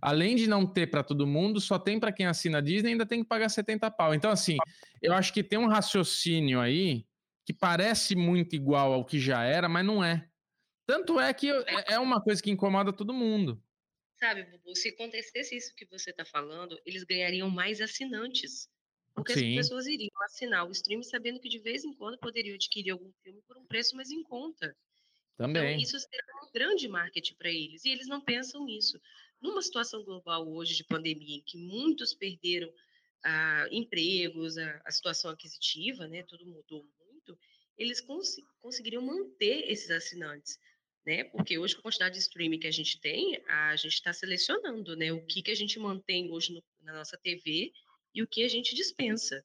Além 0.00 0.36
de 0.36 0.46
não 0.46 0.66
ter 0.66 0.88
para 0.88 1.02
todo 1.02 1.26
mundo, 1.26 1.60
só 1.60 1.78
tem 1.78 1.98
para 1.98 2.12
quem 2.12 2.26
assina 2.26 2.62
Disney 2.62 2.90
e 2.90 2.92
ainda 2.92 3.06
tem 3.06 3.22
que 3.22 3.28
pagar 3.28 3.48
70 3.48 3.90
pau. 3.90 4.14
Então, 4.14 4.30
assim, 4.30 4.56
eu 5.02 5.12
acho 5.12 5.32
que 5.32 5.42
tem 5.42 5.58
um 5.58 5.66
raciocínio 5.66 6.60
aí 6.60 7.04
que 7.44 7.52
parece 7.52 8.14
muito 8.14 8.54
igual 8.54 8.92
ao 8.92 9.04
que 9.04 9.18
já 9.18 9.42
era, 9.42 9.68
mas 9.68 9.84
não 9.84 10.04
é. 10.04 10.28
Tanto 10.86 11.18
é 11.18 11.32
que 11.34 11.50
é, 11.50 11.94
é 11.94 11.98
uma 11.98 12.20
coisa 12.20 12.42
que 12.42 12.50
incomoda 12.50 12.92
todo 12.92 13.12
mundo. 13.12 13.60
Sabe, 14.18 14.44
Bubu, 14.44 14.74
se 14.74 14.88
acontecesse 14.88 15.56
isso 15.56 15.74
que 15.74 15.84
você 15.86 16.10
está 16.10 16.24
falando, 16.24 16.80
eles 16.86 17.04
ganhariam 17.04 17.50
mais 17.50 17.80
assinantes. 17.80 18.68
Porque 19.14 19.34
Sim. 19.34 19.50
as 19.50 19.66
pessoas 19.66 19.86
iriam 19.86 20.22
assinar 20.24 20.66
o 20.66 20.72
stream 20.72 21.02
sabendo 21.02 21.40
que 21.40 21.48
de 21.48 21.58
vez 21.58 21.84
em 21.84 21.92
quando 21.94 22.18
poderiam 22.18 22.54
adquirir 22.54 22.90
algum 22.90 23.10
filme 23.22 23.42
por 23.46 23.56
um 23.56 23.66
preço 23.66 23.94
mais 23.96 24.10
em 24.10 24.22
conta. 24.22 24.76
Então, 25.34 25.46
Também. 25.46 25.62
Então, 25.62 25.82
isso 25.82 25.98
será 25.98 26.44
um 26.44 26.52
grande 26.52 26.88
marketing 26.88 27.34
para 27.34 27.50
eles. 27.50 27.84
E 27.84 27.90
eles 27.90 28.06
não 28.06 28.20
pensam 28.20 28.64
nisso. 28.64 29.00
Numa 29.40 29.60
situação 29.60 30.02
global 30.02 30.48
hoje 30.48 30.74
de 30.74 30.84
pandemia, 30.84 31.36
em 31.36 31.42
que 31.42 31.58
muitos 31.58 32.14
perderam 32.14 32.72
ah, 33.22 33.66
empregos, 33.70 34.56
a, 34.56 34.82
a, 34.84 34.90
situação 34.90 35.30
aquisitiva, 35.30 36.06
né, 36.06 36.22
tudo 36.22 36.46
mudou 36.46 36.86
muito, 36.98 37.38
eles 37.76 38.00
cons 38.00 38.36
conseguiriam 38.60 39.02
manter 39.02 39.70
esses 39.70 39.90
assinantes 39.90 40.58
né? 41.06 41.24
Porque 41.24 41.56
hoje, 41.56 41.74
com 41.74 41.80
a 41.80 41.82
quantidade 41.84 42.14
de 42.14 42.20
streaming 42.20 42.58
que 42.58 42.66
a 42.66 42.72
gente 42.72 43.00
tem, 43.00 43.40
a 43.48 43.76
gente 43.76 43.94
está 43.94 44.12
selecionando, 44.12 44.96
né? 44.96 45.12
O 45.12 45.24
que, 45.24 45.40
que 45.40 45.50
a 45.50 45.54
gente 45.54 45.78
mantém 45.78 46.30
hoje 46.32 46.52
no, 46.52 46.62
na 46.82 46.92
nossa 46.94 47.16
TV 47.16 47.72
e 48.14 48.22
o 48.22 48.26
que 48.26 48.42
a 48.42 48.48
gente 48.48 48.74
dispensa. 48.74 49.42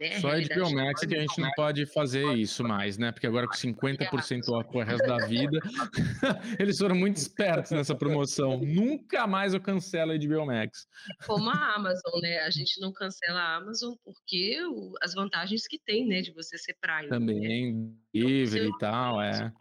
Né? 0.00 0.18
Só 0.18 0.30
a 0.30 0.40
HBO 0.40 0.74
Max 0.74 1.04
é 1.04 1.06
que 1.06 1.14
a 1.14 1.20
gente 1.20 1.40
não 1.40 1.50
pode 1.52 1.86
fazer 1.86 2.26
isso 2.34 2.64
mais, 2.64 2.98
né? 2.98 3.12
Porque 3.12 3.28
agora 3.28 3.46
com 3.46 3.54
50% 3.54 4.48
off 4.48 4.68
o 4.76 4.82
resto 4.82 5.06
da 5.06 5.24
vida, 5.26 5.56
eles 6.58 6.78
foram 6.78 6.96
muito 6.96 7.16
espertos 7.16 7.70
nessa 7.70 7.94
promoção. 7.94 8.58
Nunca 8.58 9.24
mais 9.28 9.54
eu 9.54 9.60
cancelo 9.60 10.10
a 10.10 10.18
HBO 10.18 10.46
Max. 10.46 10.88
Como 11.24 11.48
a 11.48 11.76
Amazon, 11.76 12.20
né? 12.20 12.40
A 12.40 12.50
gente 12.50 12.80
não 12.80 12.92
cancela 12.92 13.38
a 13.38 13.56
Amazon 13.56 13.94
porque 14.04 14.60
o, 14.64 14.94
as 15.00 15.14
vantagens 15.14 15.64
que 15.68 15.78
tem, 15.78 16.08
né? 16.08 16.22
De 16.22 16.32
você 16.32 16.58
ser 16.58 16.76
Prime. 16.80 17.02
Né? 17.02 17.08
Também, 17.08 17.72
né? 17.72 17.90
livre 18.12 18.66
e 18.66 18.78
tal, 18.78 19.22
é. 19.22 19.52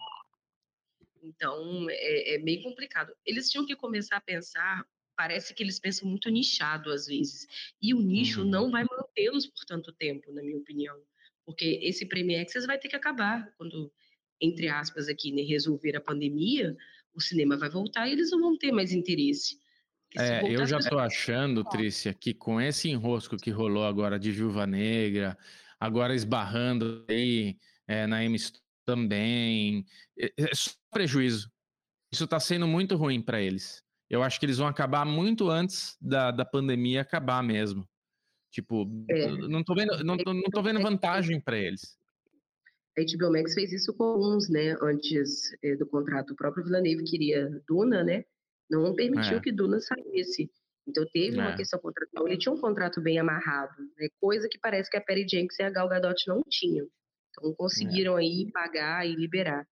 Então, 1.24 1.88
é, 1.90 2.36
é 2.36 2.38
meio 2.38 2.62
complicado. 2.62 3.14
Eles 3.26 3.50
tinham 3.50 3.66
que 3.66 3.76
começar 3.76 4.18
a 4.18 4.22
pensar 4.22 4.86
parece 5.16 5.54
que 5.54 5.64
eles 5.64 5.80
pensam 5.80 6.10
muito 6.10 6.30
nichado 6.30 6.92
às 6.92 7.06
vezes. 7.06 7.48
E 7.82 7.94
o 7.94 8.02
nicho 8.02 8.42
uhum. 8.42 8.50
não 8.50 8.72
vai 8.72 8.84
mantê-los 8.84 9.48
por 9.48 9.66
tanto 9.66 9.92
tempo, 9.94 10.32
na 10.32 10.42
minha 10.42 10.58
opinião. 10.58 10.96
Porque 11.46 11.80
esse 11.84 12.06
Premier 12.06 12.42
Access 12.42 12.66
vai 12.66 12.78
ter 12.78 12.88
que 12.88 12.96
acabar 12.96 13.52
quando, 13.58 13.92
entre 14.42 14.68
aspas, 14.68 15.08
aqui, 15.08 15.32
né, 15.32 15.42
resolver 15.42 15.96
a 15.96 16.02
pandemia, 16.02 16.76
o 17.14 17.22
cinema 17.22 17.58
vai 17.58 17.70
voltar 17.70 18.08
e 18.08 18.14
eles 18.14 18.32
não 18.32 18.40
vão 18.40 18.58
ter 18.58 18.72
mais 18.72 18.92
interesse. 18.92 19.62
É, 20.18 20.48
eu 20.48 20.66
já 20.66 20.78
estou 20.78 21.00
achando, 21.00 21.64
Trícia, 21.64 22.14
que 22.14 22.34
com 22.34 22.62
esse 22.62 22.88
enrosco 22.88 23.36
que 23.36 23.50
rolou 23.50 23.84
agora 23.84 24.20
de 24.20 24.32
Viúva 24.32 24.68
Negra, 24.68 25.38
agora 25.80 26.14
esbarrando 26.14 27.04
aí 27.10 27.58
é, 27.88 28.06
na 28.06 28.24
M 28.24 28.38
também. 28.86 29.86
É, 30.18 30.32
é 30.38 30.56
só 30.56 30.72
prejuízo. 30.92 31.52
Isso 32.12 32.26
está 32.26 32.40
sendo 32.40 32.68
muito 32.68 32.96
ruim 32.96 33.22
para 33.22 33.42
eles. 33.42 33.84
Eu 34.10 34.22
acho 34.22 34.40
que 34.40 34.46
eles 34.46 34.58
vão 34.58 34.68
acabar 34.68 35.06
muito 35.06 35.50
antes 35.50 35.98
da, 36.00 36.30
da 36.30 36.46
pandemia 36.46 37.02
acabar 37.02 37.42
mesmo. 37.42 37.88
Tipo, 38.52 38.88
é. 39.10 39.28
não 39.48 39.64
tô 39.64 39.74
vendo, 39.74 40.04
não 40.04 40.16
não 40.16 40.50
tô 40.52 40.62
vendo 40.62 40.80
vantagem 40.80 41.40
para 41.42 41.58
eles. 41.58 41.98
A 42.96 43.02
HBO 43.02 43.32
Max 43.32 43.56
fez 43.56 43.74
isso 43.74 43.92
com 43.96 44.16
uns, 44.20 44.48
né? 44.48 44.78
Antes 44.80 45.52
é, 45.64 45.76
do 45.76 45.88
contrato, 45.88 46.34
o 46.34 46.36
próprio 46.36 46.64
Villeneuve 46.64 47.04
queria 47.04 47.50
Duna, 47.68 48.04
né? 48.04 48.24
Não 48.70 48.94
permitiu 48.94 49.38
é. 49.38 49.40
que 49.40 49.52
Duna 49.52 49.80
saísse. 49.80 50.52
Então 50.88 51.04
teve 51.12 51.38
uma 51.38 51.54
é. 51.54 51.56
questão 51.56 51.80
contratual. 51.80 52.28
Ele 52.28 52.38
tinha 52.38 52.54
um 52.54 52.60
contrato 52.60 53.02
bem 53.02 53.18
amarrado, 53.18 53.74
né? 53.98 54.08
Coisa 54.20 54.48
que 54.48 54.60
parece 54.60 54.92
que 54.92 54.98
a 54.98 55.02
Perry 55.02 55.28
Jenkins 55.28 55.58
e 55.58 55.64
a 55.64 55.72
Gal 55.72 55.90
Gadot 55.90 56.28
não 56.28 56.44
tinham. 56.48 56.88
Então 57.34 57.54
conseguiram 57.56 58.18
é. 58.18 58.22
aí 58.22 58.52
pagar 58.52 59.08
e 59.08 59.16
liberar. 59.16 59.68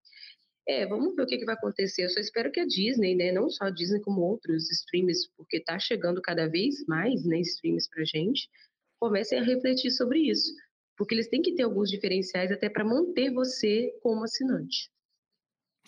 É, 0.66 0.86
vamos 0.86 1.16
ver 1.16 1.22
o 1.22 1.26
que, 1.26 1.38
que 1.38 1.46
vai 1.46 1.54
acontecer. 1.54 2.04
Eu 2.04 2.10
só 2.10 2.20
espero 2.20 2.52
que 2.52 2.60
a 2.60 2.66
Disney, 2.66 3.14
né, 3.14 3.32
não 3.32 3.48
só 3.48 3.64
a 3.64 3.70
Disney 3.70 4.00
como 4.00 4.20
outros 4.20 4.70
streams, 4.70 5.30
porque 5.36 5.60
tá 5.60 5.78
chegando 5.78 6.20
cada 6.20 6.46
vez 6.46 6.84
mais, 6.86 7.24
né, 7.24 7.40
streams 7.40 7.88
pra 7.88 8.04
gente, 8.04 8.48
comecem 9.00 9.38
a 9.38 9.42
refletir 9.42 9.90
sobre 9.90 10.20
isso, 10.20 10.52
porque 10.96 11.14
eles 11.14 11.28
têm 11.28 11.40
que 11.40 11.54
ter 11.54 11.62
alguns 11.62 11.90
diferenciais 11.90 12.52
até 12.52 12.68
para 12.68 12.84
manter 12.84 13.32
você 13.32 13.90
como 14.02 14.24
assinante. 14.24 14.90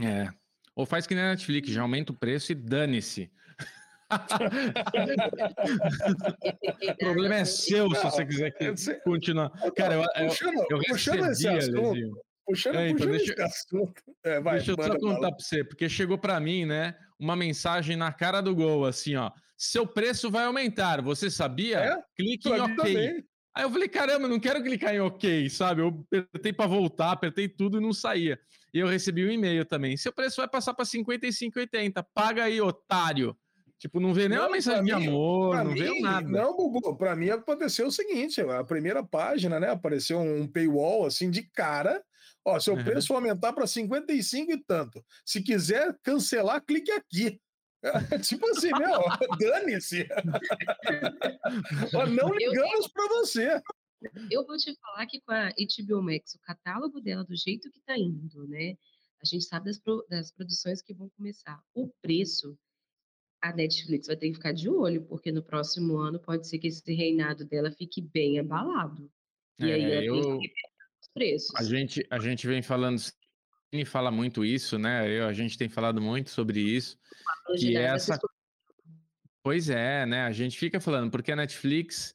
É. 0.00 0.28
Ou 0.74 0.87
faz 0.87 1.06
que 1.06 1.14
nem 1.14 1.24
a 1.24 1.30
Netflix, 1.30 1.68
já 1.68 1.83
aumenta 1.83 2.12
o 2.12 2.16
preço 2.16 2.52
e 2.52 2.54
dane-se. 2.54 3.30
o 6.90 6.96
problema 6.98 7.36
é 7.36 7.44
seu 7.44 7.94
se 7.94 8.02
você 8.02 8.26
quiser 8.26 8.52
continuar. 9.04 9.50
Cara, 9.76 9.94
eu, 9.94 10.02
eu, 10.16 10.28
eu 10.70 10.80
puxando 10.88 11.30
esse 11.30 11.46
assunto, 11.48 12.20
puxando, 12.46 12.76
é, 12.76 12.88
então, 12.88 13.06
deixa, 13.06 13.32
esse 13.32 13.42
assunto. 13.42 14.02
É, 14.24 14.40
vai, 14.40 14.56
deixa 14.56 14.72
eu 14.72 14.76
só 14.82 14.98
contar 14.98 15.30
para 15.30 15.38
você, 15.38 15.62
porque 15.64 15.88
chegou 15.88 16.18
para 16.18 16.40
mim, 16.40 16.66
né, 16.66 16.96
uma 17.18 17.36
mensagem 17.36 17.96
na 17.96 18.12
cara 18.12 18.40
do 18.40 18.54
gol, 18.54 18.84
assim, 18.84 19.14
ó. 19.16 19.30
Seu 19.56 19.86
preço 19.86 20.30
vai 20.30 20.44
aumentar, 20.44 21.00
você 21.02 21.30
sabia? 21.30 21.78
É? 21.78 21.96
Clique 22.16 22.48
em 22.48 22.60
OK. 22.60 22.76
Também. 22.76 23.24
Aí 23.54 23.64
eu 23.64 23.70
falei, 23.70 23.88
caramba, 23.88 24.28
não 24.28 24.40
quero 24.40 24.62
clicar 24.62 24.94
em 24.94 25.00
OK, 25.00 25.50
sabe? 25.50 25.82
Eu 25.82 26.06
apertei 26.06 26.52
para 26.52 26.66
voltar, 26.66 27.10
apertei 27.10 27.48
tudo 27.48 27.78
e 27.78 27.80
não 27.80 27.92
saía. 27.92 28.38
E 28.72 28.78
eu 28.78 28.86
recebi 28.86 29.26
um 29.26 29.30
e-mail 29.30 29.64
também. 29.64 29.96
Seu 29.96 30.12
preço 30.12 30.36
vai 30.36 30.48
passar 30.48 30.72
para 30.72 30.84
55,80. 30.84 32.04
Paga 32.14 32.44
aí, 32.44 32.60
otário. 32.60 33.36
Tipo, 33.80 33.98
não 33.98 34.12
vê 34.12 34.28
nem 34.28 34.38
uma 34.38 34.50
mensagem 34.50 34.84
de 34.84 34.92
amor, 34.92 35.56
não 35.64 35.72
mim, 35.72 35.80
vê 35.80 36.00
nada. 36.00 36.28
Não, 36.28 36.54
Bubu, 36.54 36.94
pra 36.96 37.16
mim 37.16 37.30
aconteceu 37.30 37.86
o 37.86 37.90
seguinte: 37.90 38.38
a 38.42 38.62
primeira 38.62 39.02
página, 39.02 39.58
né? 39.58 39.70
Apareceu 39.70 40.20
um 40.20 40.46
paywall 40.46 41.06
assim 41.06 41.30
de 41.30 41.44
cara. 41.44 42.04
Ó, 42.44 42.60
seu 42.60 42.74
uhum. 42.74 42.84
preço 42.84 43.14
aumentar 43.14 43.54
para 43.54 43.66
55 43.66 44.52
e 44.52 44.62
tanto. 44.62 45.02
Se 45.24 45.42
quiser 45.42 45.98
cancelar, 46.02 46.62
clique 46.62 46.92
aqui. 46.92 47.40
tipo 48.22 48.46
assim, 48.50 48.68
meu, 48.68 49.00
dane-se. 49.40 50.06
não 52.14 52.34
ligamos 52.34 52.86
para 52.88 53.08
você. 53.08 53.62
Eu 54.30 54.44
vou 54.44 54.58
te 54.58 54.78
falar 54.78 55.06
que 55.06 55.22
com 55.22 55.32
a 55.32 55.48
HBO 55.48 56.02
Max, 56.02 56.34
o 56.34 56.40
catálogo 56.40 57.00
dela, 57.00 57.24
do 57.24 57.34
jeito 57.34 57.70
que 57.70 57.80
tá 57.80 57.96
indo, 57.96 58.46
né? 58.46 58.74
A 59.22 59.26
gente 59.26 59.46
sabe 59.46 59.66
das, 59.66 59.78
pro, 59.78 60.04
das 60.10 60.30
produções 60.30 60.82
que 60.82 60.92
vão 60.92 61.08
começar. 61.16 61.58
O 61.74 61.88
preço 62.02 62.58
a 63.42 63.53
Netflix 63.53 64.07
vai 64.07 64.16
ter 64.16 64.29
que 64.29 64.35
ficar 64.35 64.53
de 64.53 64.68
olho, 64.68 65.03
porque 65.03 65.33
no 65.33 65.42
próximo 65.42 65.96
ano 65.96 66.18
pode 66.18 66.46
ser 66.46 66.59
que 66.59 66.68
esse 66.68 66.92
reinado 66.92 67.44
dela 67.44 67.70
fique 67.70 68.00
bem 68.00 68.38
abalado. 68.38 69.11
E 69.59 69.70
é, 69.70 69.74
aí 69.74 70.07
eu... 70.07 70.20
tem 70.22 70.40
que 70.40 70.53
os 71.00 71.09
preços. 71.12 71.55
A 71.57 71.62
gente, 71.62 72.07
a 72.11 72.18
gente 72.18 72.46
vem 72.46 72.62
falando, 72.62 73.00
e 73.72 73.85
fala 73.85 74.11
muito 74.11 74.44
isso, 74.44 74.79
né? 74.79 75.09
Eu, 75.09 75.26
a 75.26 75.33
gente 75.33 75.57
tem 75.57 75.68
falado 75.68 76.00
muito 76.00 76.31
sobre 76.31 76.61
isso. 76.61 76.98
Que 77.59 77.76
essa... 77.76 78.18
Pois 79.42 79.70
é, 79.70 80.05
né? 80.05 80.22
A 80.22 80.33
gente 80.33 80.59
fica 80.59 80.81
falando, 80.81 81.11
porque 81.11 81.33
a 81.33 81.37
Netflix 81.37 82.14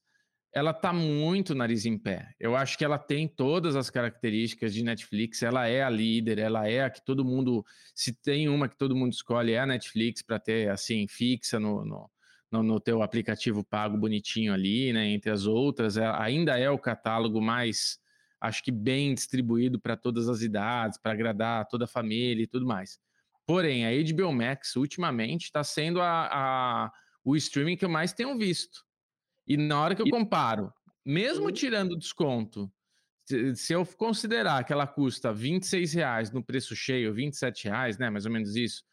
ela 0.56 0.74
tá 0.74 0.94
muito 0.94 1.54
nariz 1.54 1.86
em 1.86 1.98
pé. 1.98 2.34
Eu 2.40 2.56
acho 2.56 2.78
que 2.78 2.86
ela 2.86 2.98
tem 2.98 3.28
todas 3.28 3.76
as 3.76 3.90
características 3.90 4.74
de 4.74 4.86
Netflix, 4.86 5.44
ela 5.44 5.68
é 5.68 5.84
a 5.84 5.90
líder, 5.90 6.40
ela 6.40 6.66
é 6.66 6.82
a 6.82 6.90
que 6.90 7.04
todo 7.04 7.26
mundo, 7.26 7.66
se 7.94 8.14
tem 8.14 8.48
uma 8.48 8.70
que 8.70 8.78
todo 8.78 8.96
mundo 8.96 9.12
escolhe, 9.12 9.52
é 9.52 9.60
a 9.60 9.66
Netflix 9.66 10.22
para 10.22 10.40
ter 10.40 10.70
assim 10.70 11.10
fixa 11.10 11.60
no, 11.60 11.84
no, 11.84 12.10
no, 12.50 12.64
no, 12.64 12.80
teu 12.80 13.02
aplicativo 13.02 13.66
pago 13.66 13.98
bonitinho 13.98 14.54
ali, 14.54 14.94
né, 14.94 15.10
entre 15.10 15.30
as 15.30 15.46
outras, 15.46 15.98
é, 15.98 16.08
ainda 16.08 16.58
é 16.58 16.70
o 16.70 16.80
catálogo 16.80 17.42
mais 17.42 18.00
acho 18.40 18.64
que 18.64 18.72
bem 18.72 19.14
distribuído 19.14 19.78
para 19.78 19.98
todas 19.98 20.30
as 20.30 20.42
idades, 20.42 20.98
para 20.98 21.12
agradar 21.12 21.68
toda 21.68 21.84
a 21.84 21.88
família 21.88 22.44
e 22.44 22.48
tudo 22.48 22.66
mais. 22.66 22.98
Porém, 23.46 23.86
a 23.86 23.92
HBO 23.92 24.32
Max 24.32 24.76
ultimamente 24.78 25.46
está 25.46 25.66
sendo 25.66 26.00
a, 26.00 26.30
a, 26.32 26.92
o 27.26 27.36
streaming 27.36 27.76
que 27.76 27.84
eu 27.84 27.90
mais 27.90 28.14
tenho 28.14 28.38
visto. 28.38 28.85
E 29.48 29.58
na 29.58 29.80
hora 29.82 29.96
que 29.96 30.02
eu 30.02 30.10
comparo, 30.10 30.74
mesmo 31.06 31.52
tirando 31.52 31.92
o 31.92 31.98
desconto, 31.98 32.72
se 33.56 33.74
eu 33.74 33.86
considerar 33.86 34.64
que 34.64 34.74
ela 34.74 34.88
custa 34.88 35.34
26 35.34 35.94
reais 35.94 36.32
no 36.32 36.44
preço 36.44 36.76
cheio, 36.76 37.14
27 37.14 37.66
reais, 37.68 37.98
né, 37.98 38.10
mais 38.10 38.26
ou 38.26 38.32
menos 38.32 38.56
isso, 38.56 38.84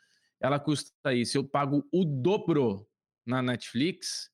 ela 0.41 0.59
custa 0.59 1.13
isso, 1.15 1.37
eu 1.37 1.45
pago 1.45 1.87
o 1.93 2.05
dobro 2.05 2.87
na 3.27 3.43
Netflix, 3.43 4.31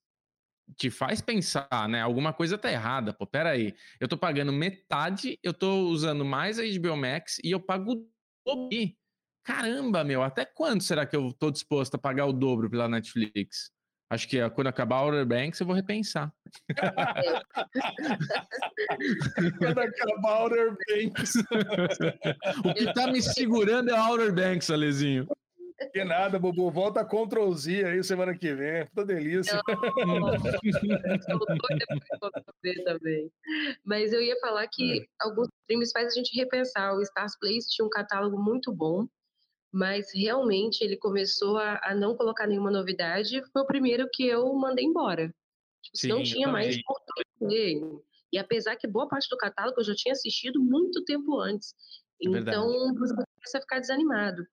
te 0.77 0.89
faz 0.89 1.21
pensar, 1.21 1.89
né, 1.89 2.01
alguma 2.01 2.33
coisa 2.33 2.57
tá 2.57 2.71
errada, 2.71 3.13
pô, 3.13 3.25
peraí, 3.27 3.75
eu 3.99 4.07
tô 4.07 4.17
pagando 4.17 4.53
metade, 4.53 5.39
eu 5.43 5.53
tô 5.53 5.87
usando 5.89 6.23
mais 6.23 6.59
a 6.59 6.63
HBO 6.63 6.95
Max 6.95 7.37
e 7.43 7.51
eu 7.51 7.59
pago 7.59 7.91
o 7.93 8.09
dobro. 8.45 8.69
Caramba, 9.43 10.03
meu, 10.03 10.21
até 10.21 10.45
quando 10.45 10.81
será 10.81 11.05
que 11.05 11.15
eu 11.15 11.33
tô 11.33 11.49
disposto 11.49 11.95
a 11.95 11.97
pagar 11.97 12.25
o 12.25 12.33
dobro 12.33 12.69
pela 12.69 12.87
Netflix? 12.87 13.71
Acho 14.09 14.27
que 14.27 14.49
quando 14.49 14.67
acabar 14.67 15.01
o 15.01 15.05
Outer 15.05 15.25
Banks, 15.25 15.59
eu 15.59 15.67
vou 15.67 15.75
repensar. 15.75 16.33
quando 19.59 19.79
acabar 19.79 20.39
o 20.39 20.43
Outer 20.43 20.71
Banks. 20.71 21.35
o 22.65 22.73
que 22.73 22.91
tá 22.93 23.11
me 23.11 23.21
segurando 23.21 23.91
é 23.91 23.93
o 23.93 24.07
Outer 24.07 24.33
Banks, 24.33 24.71
Alezinho. 24.71 25.27
Que 25.93 26.03
nada, 26.03 26.39
Bubu. 26.39 26.71
Volta 26.71 27.05
Ctrl 27.05 27.53
Z 27.53 27.85
aí 27.85 28.03
semana 28.03 28.35
que 28.35 28.53
vem. 28.53 28.85
Puta 28.87 29.05
delícia. 29.05 29.61
Também. 32.83 33.31
Mas 33.85 34.11
eu 34.11 34.21
ia 34.21 34.37
falar 34.41 34.67
que 34.67 35.01
é. 35.01 35.05
alguns 35.21 35.47
streams 35.61 35.91
faz 35.91 36.07
a 36.07 36.15
gente 36.15 36.35
repensar. 36.35 36.95
O 36.95 37.01
Stars 37.01 37.37
Place 37.39 37.69
tinha 37.69 37.85
um 37.85 37.89
catálogo 37.89 38.41
muito 38.41 38.73
bom 38.73 39.07
mas 39.71 40.07
realmente 40.13 40.81
ele 40.83 40.97
começou 40.97 41.57
a, 41.57 41.79
a, 41.83 41.95
não 41.95 42.15
colocar 42.15 42.47
nenhuma 42.47 42.71
novidade. 42.71 43.41
Foi 43.51 43.61
o 43.61 43.67
primeiro 43.67 44.09
que 44.11 44.25
eu 44.27 44.53
mandei 44.55 44.85
embora. 44.85 45.33
Tipo, 45.83 45.97
Sim, 45.97 46.07
não 46.09 46.23
tinha 46.23 46.47
mais 46.47 46.77
porquê. 46.83 47.81
E 48.31 48.37
apesar 48.37 48.75
que 48.75 48.87
boa 48.87 49.07
parte 49.07 49.29
do 49.29 49.37
catálogo 49.37 49.79
eu 49.79 49.85
já 49.85 49.93
tinha 49.95 50.13
assistido 50.13 50.59
muito 50.59 51.03
tempo 51.03 51.39
antes. 51.39 51.73
É 52.21 52.27
então, 52.27 52.93
você 52.95 53.13
começa 53.13 53.57
a 53.57 53.61
ficar 53.61 53.79
desanimado. 53.79 54.43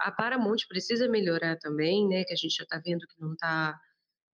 A 0.00 0.12
Paramount 0.12 0.58
precisa 0.68 1.08
melhorar 1.08 1.58
também, 1.58 2.08
né? 2.08 2.24
Que 2.24 2.32
a 2.32 2.36
gente 2.36 2.54
já 2.54 2.62
está 2.62 2.80
vendo 2.84 3.06
que 3.06 3.20
não 3.20 3.32
está 3.32 3.76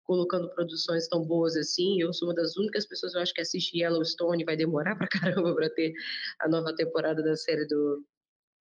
colocando 0.04 0.50
produções 0.50 1.08
tão 1.08 1.26
boas 1.26 1.56
assim. 1.56 2.02
Eu 2.02 2.14
sou 2.14 2.28
uma 2.28 2.36
das 2.36 2.56
únicas 2.58 2.86
pessoas, 2.86 3.14
eu 3.14 3.22
acho, 3.22 3.34
que 3.34 3.42
assiste 3.42 3.78
Yellowstone 3.78 4.46
vai 4.46 4.58
demorar 4.58 4.96
pra 4.98 5.08
caramba 5.46 5.56
para 5.56 5.70
ter 5.70 5.94
a 6.42 6.50
nova 6.50 6.76
temporada 6.76 7.24
da 7.24 7.36
série 7.36 7.66
do, 7.66 8.06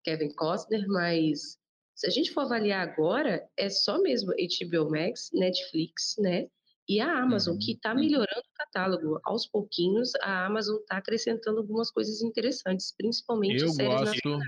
Kevin 0.06 0.30
Costner, 0.36 0.86
mas 0.88 1.58
se 1.96 2.08
a 2.08 2.10
gente 2.10 2.32
for 2.32 2.41
avaliar 2.41 2.88
agora, 2.88 3.44
é 3.58 3.70
só 3.70 4.00
mesmo 4.02 4.32
HBO 4.32 4.89
Max, 4.89 5.32
Netflix, 5.34 6.15
né? 6.20 6.48
E 6.88 7.00
a 7.02 7.20
Amazon, 7.20 7.58
que 7.58 7.72
está 7.72 7.91
uhum. 7.91 8.00
melhorando 8.00 8.41
o 8.41 8.54
catálogo. 8.54 9.20
Aos 9.24 9.48
pouquinhos, 9.48 10.12
a 10.22 10.46
Amazon 10.46 10.76
está 10.78 10.98
acrescentando 10.98 11.58
algumas 11.60 11.89
coisas 11.89 12.22
interessantes, 12.22 12.94
principalmente 12.96 13.63
eu 13.63 13.70
séries 13.70 14.22
gosto, 14.22 14.39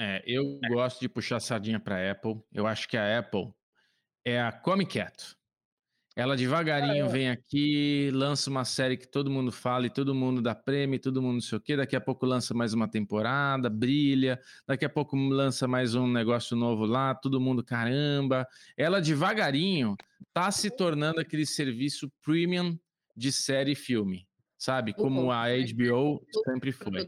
é, 0.00 0.22
eu 0.26 0.58
gosto 0.68 1.00
de 1.00 1.08
puxar 1.08 1.36
a 1.36 1.40
sardinha 1.40 1.78
para 1.78 1.96
a 1.96 2.10
Apple. 2.10 2.42
Eu 2.52 2.66
acho 2.66 2.88
que 2.88 2.96
a 2.96 3.18
Apple 3.20 3.52
é 4.24 4.40
a 4.40 4.50
Come 4.50 4.84
Quieto. 4.84 5.38
Ela 6.20 6.36
devagarinho 6.36 7.06
é. 7.06 7.08
vem 7.08 7.30
aqui, 7.30 8.10
lança 8.12 8.50
uma 8.50 8.62
série 8.62 8.98
que 8.98 9.08
todo 9.08 9.30
mundo 9.30 9.50
fala 9.50 9.86
e 9.86 9.90
todo 9.90 10.14
mundo 10.14 10.42
dá 10.42 10.54
prêmio, 10.54 11.00
todo 11.00 11.22
mundo 11.22 11.36
não 11.36 11.40
sei 11.40 11.56
o 11.56 11.60
quê. 11.62 11.78
Daqui 11.78 11.96
a 11.96 12.00
pouco 12.00 12.26
lança 12.26 12.52
mais 12.52 12.74
uma 12.74 12.86
temporada, 12.86 13.70
brilha. 13.70 14.38
Daqui 14.66 14.84
a 14.84 14.88
pouco 14.90 15.16
lança 15.16 15.66
mais 15.66 15.94
um 15.94 16.06
negócio 16.06 16.54
novo 16.54 16.84
lá, 16.84 17.14
todo 17.14 17.40
mundo 17.40 17.64
caramba. 17.64 18.46
Ela 18.76 19.00
devagarinho 19.00 19.96
tá 20.30 20.50
se 20.50 20.68
tornando 20.70 21.20
aquele 21.20 21.46
serviço 21.46 22.12
premium 22.22 22.78
de 23.16 23.32
série 23.32 23.72
e 23.72 23.74
filme, 23.74 24.28
sabe? 24.58 24.92
Como 24.92 25.32
a 25.32 25.46
HBO 25.46 26.22
sempre 26.44 26.70
foi. 26.70 27.06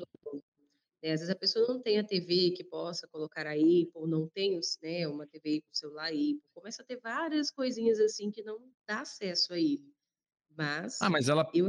Né? 1.03 1.13
Às 1.13 1.21
vezes 1.21 1.31
a 1.31 1.37
pessoa 1.37 1.67
não 1.67 1.81
tem 1.83 1.99
a 1.99 2.05
TV 2.05 2.53
que 2.53 2.63
possa 2.63 3.09
colocar 3.09 3.47
aí, 3.47 3.91
ou 3.93 4.07
não 4.07 4.29
tem 4.29 4.59
né, 4.83 5.09
uma 5.09 5.27
TV 5.27 5.61
com 5.61 5.75
celular 5.75 6.05
aí, 6.05 6.39
começa 6.55 6.83
a 6.83 6.85
ter 6.85 7.01
várias 7.01 7.51
coisinhas 7.51 7.99
assim 7.99 8.31
que 8.31 8.43
não 8.43 8.59
dá 8.87 9.01
acesso 9.01 9.53
a 9.53 9.59
ele. 9.59 9.93
Mas. 10.57 11.01
Ah, 11.01 11.11
mas 11.11 11.29
ela. 11.29 11.51
Eu... 11.53 11.69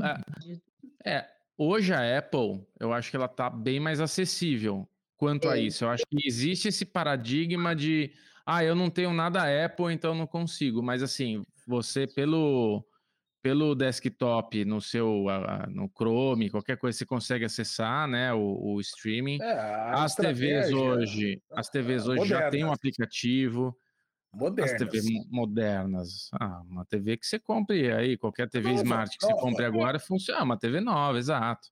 É, 1.06 1.28
hoje 1.58 1.94
a 1.94 2.18
Apple, 2.18 2.66
eu 2.80 2.94
acho 2.94 3.10
que 3.10 3.16
ela 3.16 3.28
tá 3.28 3.50
bem 3.50 3.80
mais 3.80 4.00
acessível 4.00 4.88
quanto 5.18 5.48
é. 5.50 5.54
a 5.54 5.58
isso. 5.58 5.86
Eu 5.86 5.90
acho 5.90 6.04
que 6.06 6.28
existe 6.28 6.68
esse 6.68 6.86
paradigma 6.86 7.76
de. 7.76 8.14
Ah, 8.46 8.64
eu 8.64 8.76
não 8.76 8.90
tenho 8.90 9.14
nada 9.14 9.66
Apple, 9.66 9.94
então 9.94 10.14
não 10.14 10.28
consigo. 10.28 10.84
Mas 10.84 11.02
assim, 11.02 11.46
você 11.66 12.06
pelo 12.06 12.86
pelo 13.44 13.76
desktop 13.76 14.64
no 14.64 14.80
seu 14.80 15.26
no 15.70 15.92
Chrome, 15.94 16.50
qualquer 16.50 16.78
coisa 16.78 16.98
você 16.98 17.06
consegue 17.06 17.44
acessar, 17.44 18.08
né, 18.08 18.34
o, 18.34 18.40
o 18.40 18.80
streaming. 18.80 19.38
É, 19.42 19.60
as 19.92 20.16
TVs 20.16 20.72
hoje, 20.72 21.42
as 21.52 21.70
TVs 21.70 22.08
hoje 22.08 22.20
modernas. 22.20 22.44
já 22.46 22.50
tem 22.50 22.64
um 22.64 22.72
aplicativo. 22.72 23.78
Modernas. 24.34 24.72
As 24.72 24.80
TVs 24.80 25.06
modernas. 25.30 26.30
Ah, 26.40 26.62
uma 26.66 26.86
TV 26.86 27.18
que 27.18 27.28
você 27.28 27.38
compre 27.38 27.92
aí, 27.92 28.18
qualquer 28.18 28.50
TV 28.50 28.70
nova, 28.70 28.82
smart 28.82 29.18
que 29.18 29.26
nova, 29.26 29.36
você 29.36 29.42
compre 29.46 29.66
agora 29.66 30.00
funciona, 30.00 30.42
uma 30.42 30.58
TV 30.58 30.80
nova, 30.80 31.20
exato. 31.20 31.68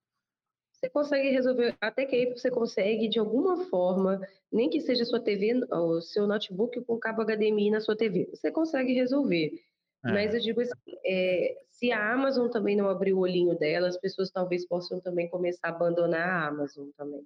você 0.74 0.90
consegue 0.90 1.30
resolver, 1.30 1.76
até 1.80 2.06
que 2.06 2.18
aí 2.18 2.26
você 2.30 2.52
consegue, 2.52 3.08
de 3.08 3.18
alguma 3.18 3.64
forma, 3.66 4.20
nem 4.52 4.70
que 4.70 4.82
seja 4.82 5.04
a 5.04 5.06
sua 5.06 5.22
TV, 5.22 5.62
o 5.72 6.02
seu 6.02 6.28
notebook 6.28 6.82
com 6.82 7.00
cabo 7.00 7.24
HDMI 7.24 7.72
na 7.72 7.80
sua 7.80 7.96
TV, 7.96 8.30
você 8.30 8.52
consegue 8.52 8.94
resolver. 8.94 9.54
É. 10.06 10.12
Mas 10.12 10.34
eu 10.34 10.40
digo 10.40 10.62
assim, 10.62 10.74
é, 11.06 11.58
se 11.70 11.92
a 11.92 12.14
Amazon 12.14 12.50
também 12.50 12.76
não 12.76 12.90
abrir 12.90 13.14
o 13.14 13.20
olhinho 13.20 13.58
dela, 13.58 13.88
as 13.88 13.98
pessoas 13.98 14.32
talvez 14.32 14.68
possam 14.68 15.00
também 15.00 15.30
começar 15.30 15.68
a 15.68 15.70
abandonar 15.70 16.28
a 16.28 16.48
Amazon 16.48 16.90
também. 16.98 17.26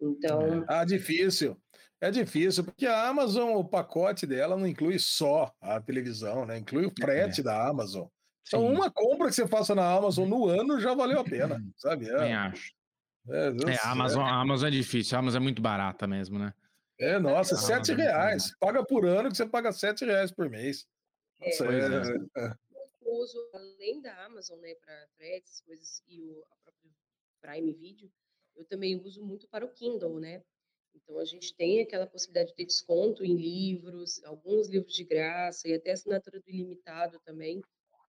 Então. 0.00 0.64
Ah, 0.68 0.84
difícil. 0.84 1.56
É 2.00 2.10
difícil, 2.10 2.62
porque 2.62 2.86
a 2.86 3.08
Amazon, 3.08 3.54
o 3.54 3.64
pacote 3.64 4.26
dela 4.26 4.56
não 4.56 4.66
inclui 4.66 4.98
só 4.98 5.50
a 5.60 5.80
televisão, 5.80 6.44
né? 6.44 6.58
Inclui 6.58 6.84
o 6.84 6.92
frete 6.98 7.40
é. 7.40 7.44
da 7.44 7.66
Amazon. 7.66 8.06
Então, 8.46 8.60
Sim. 8.60 8.74
uma 8.74 8.90
compra 8.90 9.28
que 9.28 9.34
você 9.34 9.46
faça 9.46 9.74
na 9.74 9.90
Amazon 9.90 10.28
no 10.28 10.46
ano 10.46 10.78
já 10.78 10.94
valeu 10.94 11.20
a 11.20 11.24
pena, 11.24 11.58
sabe? 11.76 12.08
É. 12.08 12.20
Nem 12.20 12.34
acho. 12.34 12.72
É, 13.28 13.48
é 13.48 13.76
a, 13.82 13.90
Amazon, 13.90 14.22
a 14.22 14.40
Amazon 14.40 14.68
é 14.68 14.70
difícil, 14.70 15.16
a 15.16 15.20
Amazon 15.20 15.40
é 15.40 15.42
muito 15.42 15.60
barata 15.60 16.06
mesmo, 16.06 16.38
né? 16.38 16.52
É, 16.98 17.18
nossa, 17.18 17.54
é, 17.54 17.58
sete 17.58 17.92
reais. 17.92 18.54
Paga 18.60 18.84
por 18.84 19.04
ano 19.04 19.30
que 19.30 19.36
você 19.36 19.46
paga 19.46 19.72
sete 19.72 20.04
reais 20.04 20.30
por 20.30 20.48
mês. 20.48 20.86
É, 21.40 21.50
é, 21.50 22.44
é. 22.44 22.54
Eu 23.02 23.12
uso, 23.12 23.38
além 23.52 24.00
da 24.00 24.24
Amazon, 24.24 24.58
né, 24.60 24.74
para 24.74 25.06
fretes, 25.16 25.60
coisas, 25.60 26.02
e 26.08 26.20
o 26.20 26.44
a 26.50 26.56
própria 26.56 26.90
Prime 27.40 27.72
Video, 27.72 28.10
eu 28.56 28.64
também 28.64 29.00
uso 29.00 29.22
muito 29.22 29.46
para 29.48 29.64
o 29.64 29.72
Kindle, 29.72 30.18
né? 30.18 30.42
Então, 30.94 31.18
a 31.18 31.24
gente 31.24 31.54
tem 31.54 31.80
aquela 31.80 32.06
possibilidade 32.06 32.50
de 32.50 32.56
ter 32.56 32.64
desconto 32.64 33.24
em 33.24 33.36
livros, 33.36 34.22
alguns 34.24 34.68
livros 34.68 34.94
de 34.94 35.04
graça, 35.04 35.68
e 35.68 35.74
até 35.74 35.92
assinatura 35.92 36.40
do 36.40 36.48
ilimitado 36.48 37.20
também, 37.24 37.62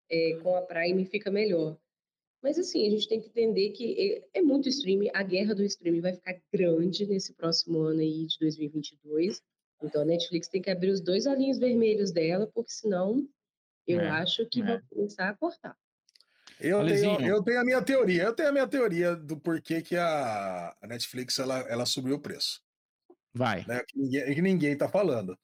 é, 0.09 0.37
com 0.41 0.55
a 0.55 0.61
Prime 0.61 1.05
fica 1.05 1.31
melhor. 1.31 1.77
Mas, 2.41 2.59
assim, 2.59 2.85
a 2.85 2.91
gente 2.91 3.07
tem 3.07 3.19
que 3.19 3.27
entender 3.27 3.71
que 3.71 4.21
é, 4.33 4.39
é 4.39 4.41
muito 4.41 4.69
streaming, 4.69 5.09
a 5.13 5.23
guerra 5.23 5.55
do 5.55 5.63
streaming 5.63 6.01
vai 6.01 6.13
ficar 6.13 6.39
grande 6.53 7.07
nesse 7.07 7.33
próximo 7.33 7.79
ano 7.79 8.01
aí 8.01 8.27
de 8.27 8.37
2022. 8.39 9.41
Então, 9.83 10.01
a 10.01 10.05
Netflix 10.05 10.47
tem 10.47 10.61
que 10.61 10.69
abrir 10.69 10.89
os 10.89 11.01
dois 11.01 11.25
olhinhos 11.25 11.57
vermelhos 11.57 12.11
dela, 12.11 12.47
porque 12.53 12.71
senão 12.71 13.27
eu 13.87 13.99
é, 13.99 14.09
acho 14.09 14.45
que 14.47 14.61
é. 14.61 14.65
vai 14.65 14.81
começar 14.89 15.29
a 15.29 15.35
cortar. 15.35 15.75
Eu 16.59 16.85
tenho, 16.85 17.21
eu 17.21 17.43
tenho 17.43 17.59
a 17.59 17.65
minha 17.65 17.81
teoria. 17.81 18.23
Eu 18.23 18.33
tenho 18.33 18.49
a 18.49 18.51
minha 18.51 18.67
teoria 18.67 19.15
do 19.15 19.37
porquê 19.37 19.81
que 19.81 19.97
a, 19.97 20.75
Netflix 20.83 21.37
ela, 21.37 21.59
ela 21.67 21.85
subiu 21.85 22.15
o 22.15 22.19
preço. 22.19 22.61
Vai. 23.33 23.65
Né, 23.67 23.81
que, 23.85 23.99
ninguém, 23.99 24.35
que 24.35 24.41
ninguém 24.41 24.77
tá 24.77 24.87
falando. 24.87 25.37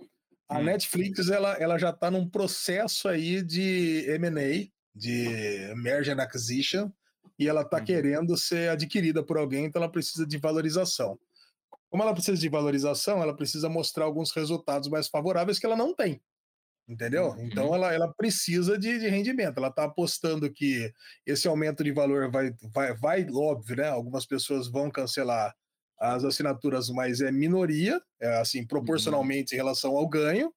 A 0.47 0.59
hum. 0.59 0.63
Netflix 0.63 1.29
ela, 1.29 1.53
ela 1.55 1.77
já 1.77 1.89
está 1.89 2.09
num 2.09 2.27
processo 2.27 3.09
aí 3.09 3.43
de 3.43 4.05
M&A, 4.09 4.69
de 4.95 5.73
merger 5.75 6.17
and 6.17 6.21
acquisition, 6.21 6.91
e 7.37 7.47
ela 7.47 7.61
está 7.61 7.77
uhum. 7.77 7.85
querendo 7.85 8.37
ser 8.37 8.69
adquirida 8.69 9.23
por 9.23 9.37
alguém, 9.37 9.65
então 9.65 9.81
ela 9.81 9.91
precisa 9.91 10.25
de 10.25 10.37
valorização. 10.37 11.17
Como 11.91 12.03
ela 12.03 12.13
precisa 12.13 12.39
de 12.39 12.47
valorização, 12.47 13.21
ela 13.21 13.35
precisa 13.35 13.67
mostrar 13.67 14.05
alguns 14.05 14.31
resultados 14.31 14.87
mais 14.87 15.09
favoráveis 15.09 15.59
que 15.59 15.65
ela 15.65 15.75
não 15.75 15.93
tem. 15.93 16.21
Entendeu? 16.87 17.31
Uhum. 17.31 17.45
Então 17.45 17.75
ela, 17.75 17.93
ela 17.93 18.13
precisa 18.13 18.79
de, 18.79 18.97
de 18.97 19.09
rendimento. 19.09 19.57
Ela 19.57 19.67
está 19.67 19.83
apostando 19.83 20.51
que 20.51 20.89
esse 21.25 21.49
aumento 21.49 21.83
de 21.83 21.91
valor 21.91 22.31
vai, 22.31 22.53
vai, 22.73 22.93
vai, 22.95 23.27
óbvio, 23.29 23.75
né? 23.75 23.89
Algumas 23.89 24.25
pessoas 24.25 24.69
vão 24.69 24.89
cancelar 24.89 25.53
as 25.99 26.23
assinaturas, 26.23 26.89
mas 26.89 27.19
é 27.19 27.29
minoria, 27.29 28.01
é 28.21 28.39
assim, 28.39 28.65
proporcionalmente 28.65 29.53
uhum. 29.53 29.55
em 29.57 29.61
relação 29.61 29.97
ao 29.97 30.07
ganho. 30.07 30.51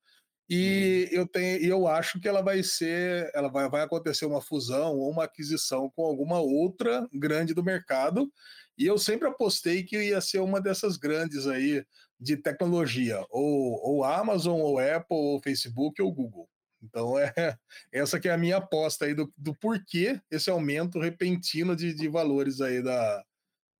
E 0.49 1.09
uhum. 1.11 1.19
eu 1.19 1.27
tenho, 1.27 1.65
eu 1.65 1.89
acho 1.89 2.21
que 2.21 2.29
ela 2.29 2.43
vai 2.43 2.63
ser, 2.63 3.29
ela 3.35 3.49
vai, 3.49 3.69
vai 3.69 3.83
acontecer 3.83 4.25
uma 4.25 4.41
fusão 4.41 4.97
ou 4.97 5.11
uma 5.11 5.25
aquisição 5.25 5.91
com 5.97 6.05
alguma 6.05 6.41
outra 6.41 7.09
grande 7.13 7.53
do 7.55 7.65
mercado. 7.65 8.31
E 8.77 8.87
eu 8.87 8.99
sempre 8.99 9.29
apostei 9.29 9.83
que 9.85 9.97
ia 9.97 10.21
ser 10.21 10.41
uma 10.41 10.61
dessas 10.61 10.97
grandes 10.97 11.47
aí 11.47 11.85
de 12.19 12.37
tecnologia, 12.37 13.25
ou, 13.31 13.81
ou 13.83 14.05
Amazon, 14.05 14.61
ou 14.61 14.79
Apple, 14.79 15.17
ou 15.17 15.41
Facebook, 15.41 16.01
ou 16.01 16.13
Google. 16.13 16.49
Então 16.83 17.19
é 17.19 17.33
essa 17.93 18.21
que 18.21 18.29
é 18.29 18.33
a 18.33 18.39
minha 18.39 18.59
aposta 18.59 19.07
aí 19.07 19.15
do, 19.15 19.33
do 19.37 19.55
porquê 19.55 20.21
esse 20.31 20.51
aumento 20.51 20.99
repentino 20.99 21.75
de, 21.75 21.95
de 21.95 22.09
valores 22.09 22.61
aí 22.61 22.83
da, 22.83 23.25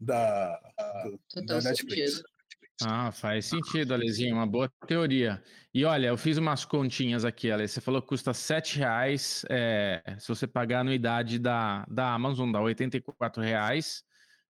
da, 0.01 0.61
da 1.47 1.61
Netflix. 1.61 2.13
Sentido. 2.13 2.35
Ah, 2.83 3.13
faz 3.13 3.47
sentido, 3.47 3.95
Alezinho, 3.95 4.35
uma 4.35 4.47
boa 4.47 4.71
teoria. 4.87 5.41
E 5.73 5.85
olha, 5.85 6.09
eu 6.09 6.17
fiz 6.17 6.39
umas 6.39 6.65
continhas 6.65 7.25
aqui, 7.25 7.51
Ale. 7.51 7.69
Você 7.69 7.81
falou 7.81 8.03
que 8.03 8.09
custa 8.09 8.33
R$ 8.33 8.63
reais 8.75 9.45
é, 9.49 10.03
se 10.19 10.29
você 10.29 10.47
pagar 10.47 10.79
a 10.79 10.81
anuidade 10.81 11.39
da, 11.39 11.87
da 11.89 12.13
Amazon, 12.13 12.51
dá 12.51 12.61
R$ 12.61 12.75
reais 13.41 14.03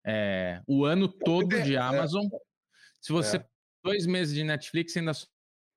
é, 0.06 0.60
o 0.66 0.84
ano 0.84 1.08
todo 1.08 1.62
de 1.62 1.74
é. 1.74 1.78
Amazon. 1.78 2.26
Se 3.00 3.12
você 3.12 3.38
é. 3.38 3.46
dois 3.82 4.06
meses 4.06 4.34
de 4.34 4.44
Netflix, 4.44 4.96
ainda 4.96 5.12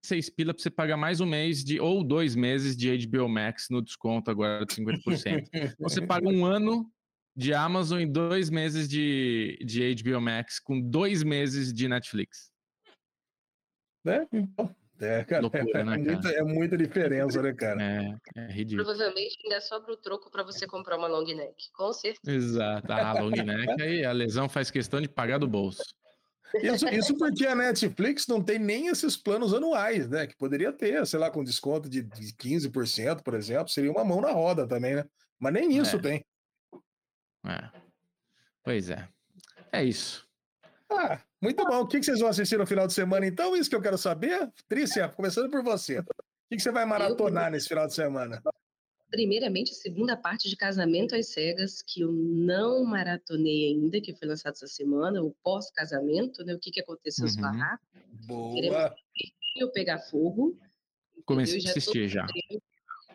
seis 0.04 0.30
pila 0.30 0.54
para 0.54 0.62
você 0.62 0.70
pagar 0.70 0.98
mais 0.98 1.20
um 1.20 1.26
mês 1.26 1.64
de 1.64 1.80
ou 1.80 2.04
dois 2.04 2.36
meses 2.36 2.76
de 2.76 3.08
HBO 3.08 3.28
Max 3.28 3.68
no 3.70 3.82
desconto 3.82 4.32
agora 4.32 4.66
de 4.66 4.74
50%. 4.76 5.76
você 5.80 6.06
paga 6.06 6.28
um 6.28 6.46
ano 6.46 6.90
de 7.36 7.54
Amazon 7.54 8.00
e 8.00 8.06
dois 8.06 8.50
meses 8.50 8.88
de, 8.88 9.60
de 9.64 9.94
HBO 9.96 10.20
Max 10.20 10.60
com 10.60 10.80
dois 10.82 11.24
meses 11.24 11.72
de 11.72 11.88
Netflix. 11.88 12.52
Né? 14.04 14.28
Então, 14.32 14.76
é, 15.00 15.24
cara, 15.24 15.42
Loucura, 15.42 15.84
né, 15.84 15.96
é, 15.96 15.98
muita, 15.98 16.30
é 16.30 16.44
muita 16.44 16.78
diferença, 16.78 17.42
né, 17.42 17.54
cara? 17.54 17.82
É, 17.82 18.18
é 18.36 18.52
ridículo. 18.52 18.86
Provavelmente 18.86 19.38
ainda 19.44 19.62
sobra 19.62 19.94
o 19.94 19.98
troco 19.98 20.32
para 20.32 20.44
você 20.44 20.66
comprar 20.66 20.98
uma 20.98 21.08
long 21.08 21.26
neck, 21.26 21.72
com 21.74 21.94
certeza. 21.94 22.32
Exato. 22.32 22.92
A 22.92 23.14
long 23.14 23.30
neck 23.44 23.82
aí 23.82 24.06
a 24.06 24.12
lesão 24.12 24.50
faz 24.50 24.72
questão 24.72 25.00
de 25.00 25.08
pagar 25.08 25.38
do 25.38 25.48
bolso. 25.48 25.84
Isso, 26.56 26.88
isso 26.88 27.18
porque 27.18 27.46
a 27.46 27.56
Netflix 27.56 28.26
não 28.28 28.42
tem 28.42 28.58
nem 28.58 28.88
esses 28.88 29.18
planos 29.18 29.54
anuais, 29.54 30.10
né? 30.10 30.26
Que 30.26 30.36
poderia 30.36 30.72
ter, 30.72 31.06
sei 31.06 31.20
lá, 31.20 31.30
com 31.30 31.44
desconto 31.44 31.90
de 31.90 32.04
15%, 32.04 33.22
por 33.22 33.34
exemplo, 33.34 33.70
seria 33.70 33.92
uma 33.92 34.06
mão 34.06 34.22
na 34.22 34.32
roda 34.32 34.66
também, 34.66 34.96
né? 34.96 35.06
Mas 35.40 35.54
nem 35.54 35.78
isso 35.78 35.98
é. 35.98 36.00
tem. 36.00 36.26
É. 37.46 37.70
Pois 38.64 38.90
é. 38.90 39.08
É 39.72 39.84
isso. 39.84 40.27
Ah, 40.90 41.22
muito 41.42 41.64
bom. 41.66 41.82
O 41.82 41.88
que 41.88 42.02
vocês 42.02 42.20
vão 42.20 42.30
assistir 42.30 42.58
no 42.58 42.66
final 42.66 42.88
de 42.88 42.94
semana, 42.94 43.26
então? 43.26 43.56
Isso 43.56 43.70
que 43.70 43.76
eu 43.76 43.82
quero 43.82 43.98
saber. 43.98 44.52
Trícia, 44.68 45.10
começando 45.10 45.50
por 45.50 45.64
você. 45.64 46.00
O 46.00 46.06
que 46.50 46.60
você 46.60 46.72
vai 46.72 46.86
maratonar 46.86 47.52
nesse 47.52 47.68
final 47.68 47.88
de 47.88 47.94
semana? 47.94 48.42
Primeiramente, 49.10 49.72
a 49.72 49.76
segunda 49.76 50.18
parte 50.18 50.50
de 50.50 50.56
Casamento 50.56 51.16
às 51.16 51.28
Cegas, 51.30 51.82
que 51.82 52.02
eu 52.02 52.12
não 52.12 52.84
maratonei 52.84 53.68
ainda, 53.68 54.02
que 54.02 54.14
foi 54.14 54.28
lançado 54.28 54.54
essa 54.54 54.68
semana, 54.68 55.22
o 55.22 55.34
pós-casamento, 55.44 56.44
né? 56.44 56.54
O 56.54 56.60
que, 56.60 56.72
que 56.72 56.82
aconteceu 56.82 57.24
uhum. 57.24 57.30
os 57.30 57.36
barracos. 57.36 57.88
Boa! 58.26 58.54
Queremos 58.54 59.74
pegar 59.74 60.00
fogo. 60.00 60.58
Comecei 61.26 61.62
a 61.66 61.70
assistir 61.70 62.08
já 62.08 62.26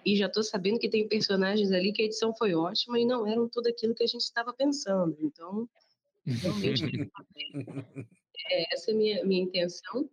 e 0.05 0.17
já 0.17 0.27
estou 0.27 0.43
sabendo 0.43 0.79
que 0.79 0.89
tem 0.89 1.09
personagens 1.09 1.73
ali 1.73 1.93
que 1.93 2.03
a 2.03 2.05
edição 2.05 2.35
foi 2.35 2.55
ótima 2.55 2.99
e 2.99 3.05
não 3.05 3.27
eram 3.27 3.49
tudo 3.49 3.69
aquilo 3.69 3.95
que 3.95 4.03
a 4.03 4.07
gente 4.07 4.23
estava 4.23 4.53
pensando. 4.53 5.17
Então, 5.21 5.69
realmente, 6.27 6.85
é, 8.51 8.75
essa 8.75 8.91
é 8.91 8.95
a 8.95 8.97
minha, 8.97 9.25
minha 9.25 9.43
intenção. 9.43 10.09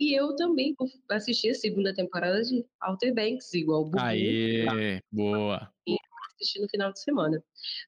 E 0.00 0.14
eu 0.14 0.36
também 0.36 0.76
assisti 1.10 1.50
a 1.50 1.54
segunda 1.54 1.92
temporada 1.92 2.40
de 2.42 2.64
Outer 2.82 3.14
Banks, 3.14 3.52
igual 3.52 3.84
o. 3.84 3.98
Aê, 3.98 5.00
boa! 5.10 5.72
E 5.86 5.96
assisti 6.34 6.60
no 6.60 6.68
final 6.68 6.92
de 6.92 7.00
semana. 7.00 7.42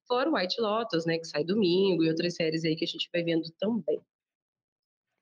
Fora 0.09 0.31
White 0.31 0.61
Lotus, 0.61 1.07
né, 1.07 1.19
que 1.19 1.27
sai 1.27 1.45
domingo, 1.45 2.03
e 2.03 2.09
outras 2.09 2.35
séries 2.35 2.65
aí 2.65 2.75
que 2.75 2.85
a 2.85 2.89
gente 2.89 3.09
vai 3.13 3.23
vendo 3.23 3.49
também. 3.59 4.01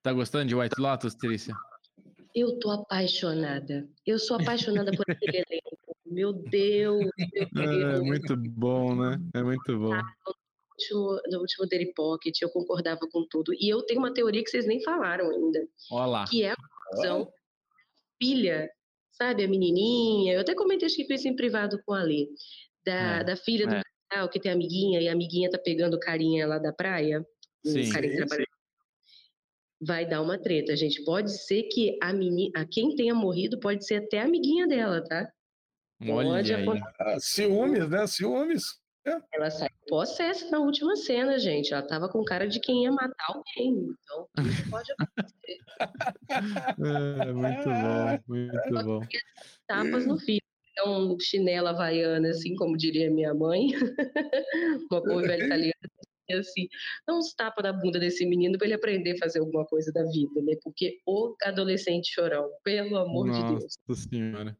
Tá 0.02 0.12
gostando 0.12 0.46
de 0.46 0.54
White 0.54 0.80
Lotus, 0.80 1.14
Trícia? 1.14 1.54
Eu 2.34 2.58
tô 2.58 2.70
apaixonada. 2.70 3.86
Eu 4.06 4.18
sou 4.18 4.40
apaixonada 4.40 4.90
por 4.92 5.04
aquele 5.10 5.44
elenco. 5.48 5.76
Meu 6.06 6.32
Deus, 6.32 7.10
meu 7.18 7.48
Deus. 7.52 7.98
É 7.98 8.00
muito 8.00 8.36
bom, 8.36 8.94
né? 8.94 9.20
É 9.34 9.42
muito 9.42 9.78
bom. 9.78 9.92
Ah, 9.92 10.02
no 10.26 10.34
último, 10.78 11.20
no 11.30 11.40
último 11.40 11.66
Daily 11.66 11.92
Pocket, 11.94 12.40
eu 12.40 12.50
concordava 12.50 13.00
com 13.10 13.26
tudo. 13.28 13.52
E 13.54 13.68
eu 13.68 13.82
tenho 13.82 14.00
uma 14.00 14.14
teoria 14.14 14.42
que 14.42 14.50
vocês 14.50 14.66
nem 14.66 14.82
falaram 14.82 15.30
ainda. 15.30 15.66
Olá. 15.90 16.24
Que 16.28 16.44
é 16.44 16.52
a 16.52 16.56
conclusão 16.56 17.32
filha, 18.22 18.70
sabe? 19.12 19.44
A 19.44 19.48
menininha. 19.48 20.34
Eu 20.34 20.40
até 20.40 20.54
comentei 20.54 20.86
acho 20.86 20.96
que 20.96 21.12
isso 21.12 21.28
em 21.28 21.36
privado 21.36 21.80
com 21.84 21.94
a 21.94 22.02
Lê. 22.02 22.28
Da, 22.84 23.20
é, 23.20 23.24
da 23.24 23.36
filha 23.36 23.66
do 23.66 23.74
é. 23.74 23.82
casal 24.08 24.28
que 24.28 24.40
tem 24.40 24.52
amiguinha 24.52 25.00
e 25.00 25.08
a 25.08 25.12
amiguinha 25.12 25.50
tá 25.50 25.58
pegando 25.58 25.98
carinha 25.98 26.46
lá 26.46 26.58
da 26.58 26.72
praia. 26.72 27.24
Sim. 27.64 27.90
Carinha 27.90 28.24
vai 29.80 30.06
dar 30.06 30.22
uma 30.22 30.38
treta, 30.38 30.76
gente. 30.76 31.04
Pode 31.04 31.30
ser 31.44 31.64
que 31.64 31.96
a 32.02 32.12
menina, 32.12 32.66
quem 32.70 32.96
tenha 32.96 33.14
morrido 33.14 33.60
pode 33.60 33.86
ser 33.86 34.04
até 34.04 34.20
a 34.20 34.24
amiguinha 34.24 34.66
dela, 34.66 35.02
tá? 35.04 35.30
Olha 36.02 36.28
Pode 36.28 36.54
aí. 36.54 36.66
Ah, 37.00 37.16
ciúmes, 37.20 37.88
né? 37.88 38.06
Ciúmes. 38.06 38.64
É. 39.06 39.18
Ela 39.32 39.50
saiu 39.50 39.67
possessa 39.88 40.48
na 40.50 40.60
última 40.60 40.94
cena, 40.94 41.38
gente. 41.38 41.72
Ela 41.72 41.82
tava 41.82 42.08
com 42.08 42.24
cara 42.24 42.46
de 42.46 42.60
quem 42.60 42.84
ia 42.84 42.92
matar 42.92 43.26
alguém. 43.28 43.88
Então, 43.90 44.28
isso 44.44 44.70
pode 44.70 44.92
acontecer. 44.92 45.58
é, 47.26 47.32
muito 47.32 47.64
bom, 47.64 48.18
muito 48.28 48.84
bom. 48.84 49.00
Tapas 49.66 50.06
no 50.06 50.18
filho. 50.18 50.42
Então, 50.70 51.16
chinela 51.20 51.70
havaiana, 51.70 52.28
assim 52.28 52.54
como 52.54 52.76
diria 52.76 53.10
minha 53.10 53.34
mãe. 53.34 53.66
Uma 54.92 55.00
boa 55.00 55.22
velha 55.22 55.44
italiana. 55.44 55.74
Assim, 56.36 56.68
dá 57.06 57.14
uns 57.14 57.32
tapas 57.34 57.62
na 57.64 57.72
bunda 57.72 57.98
desse 57.98 58.26
menino 58.26 58.58
para 58.58 58.66
ele 58.66 58.74
aprender 58.74 59.12
a 59.12 59.18
fazer 59.18 59.38
alguma 59.40 59.64
coisa 59.64 59.92
da 59.92 60.02
vida, 60.04 60.42
né? 60.42 60.54
Porque 60.62 60.98
o 61.06 61.34
adolescente 61.44 62.12
chorão, 62.12 62.48
pelo 62.62 62.96
amor 62.98 63.26
Nossa 63.26 63.42
de 63.42 63.58
Deus. 63.58 63.78
senhora. 64.08 64.56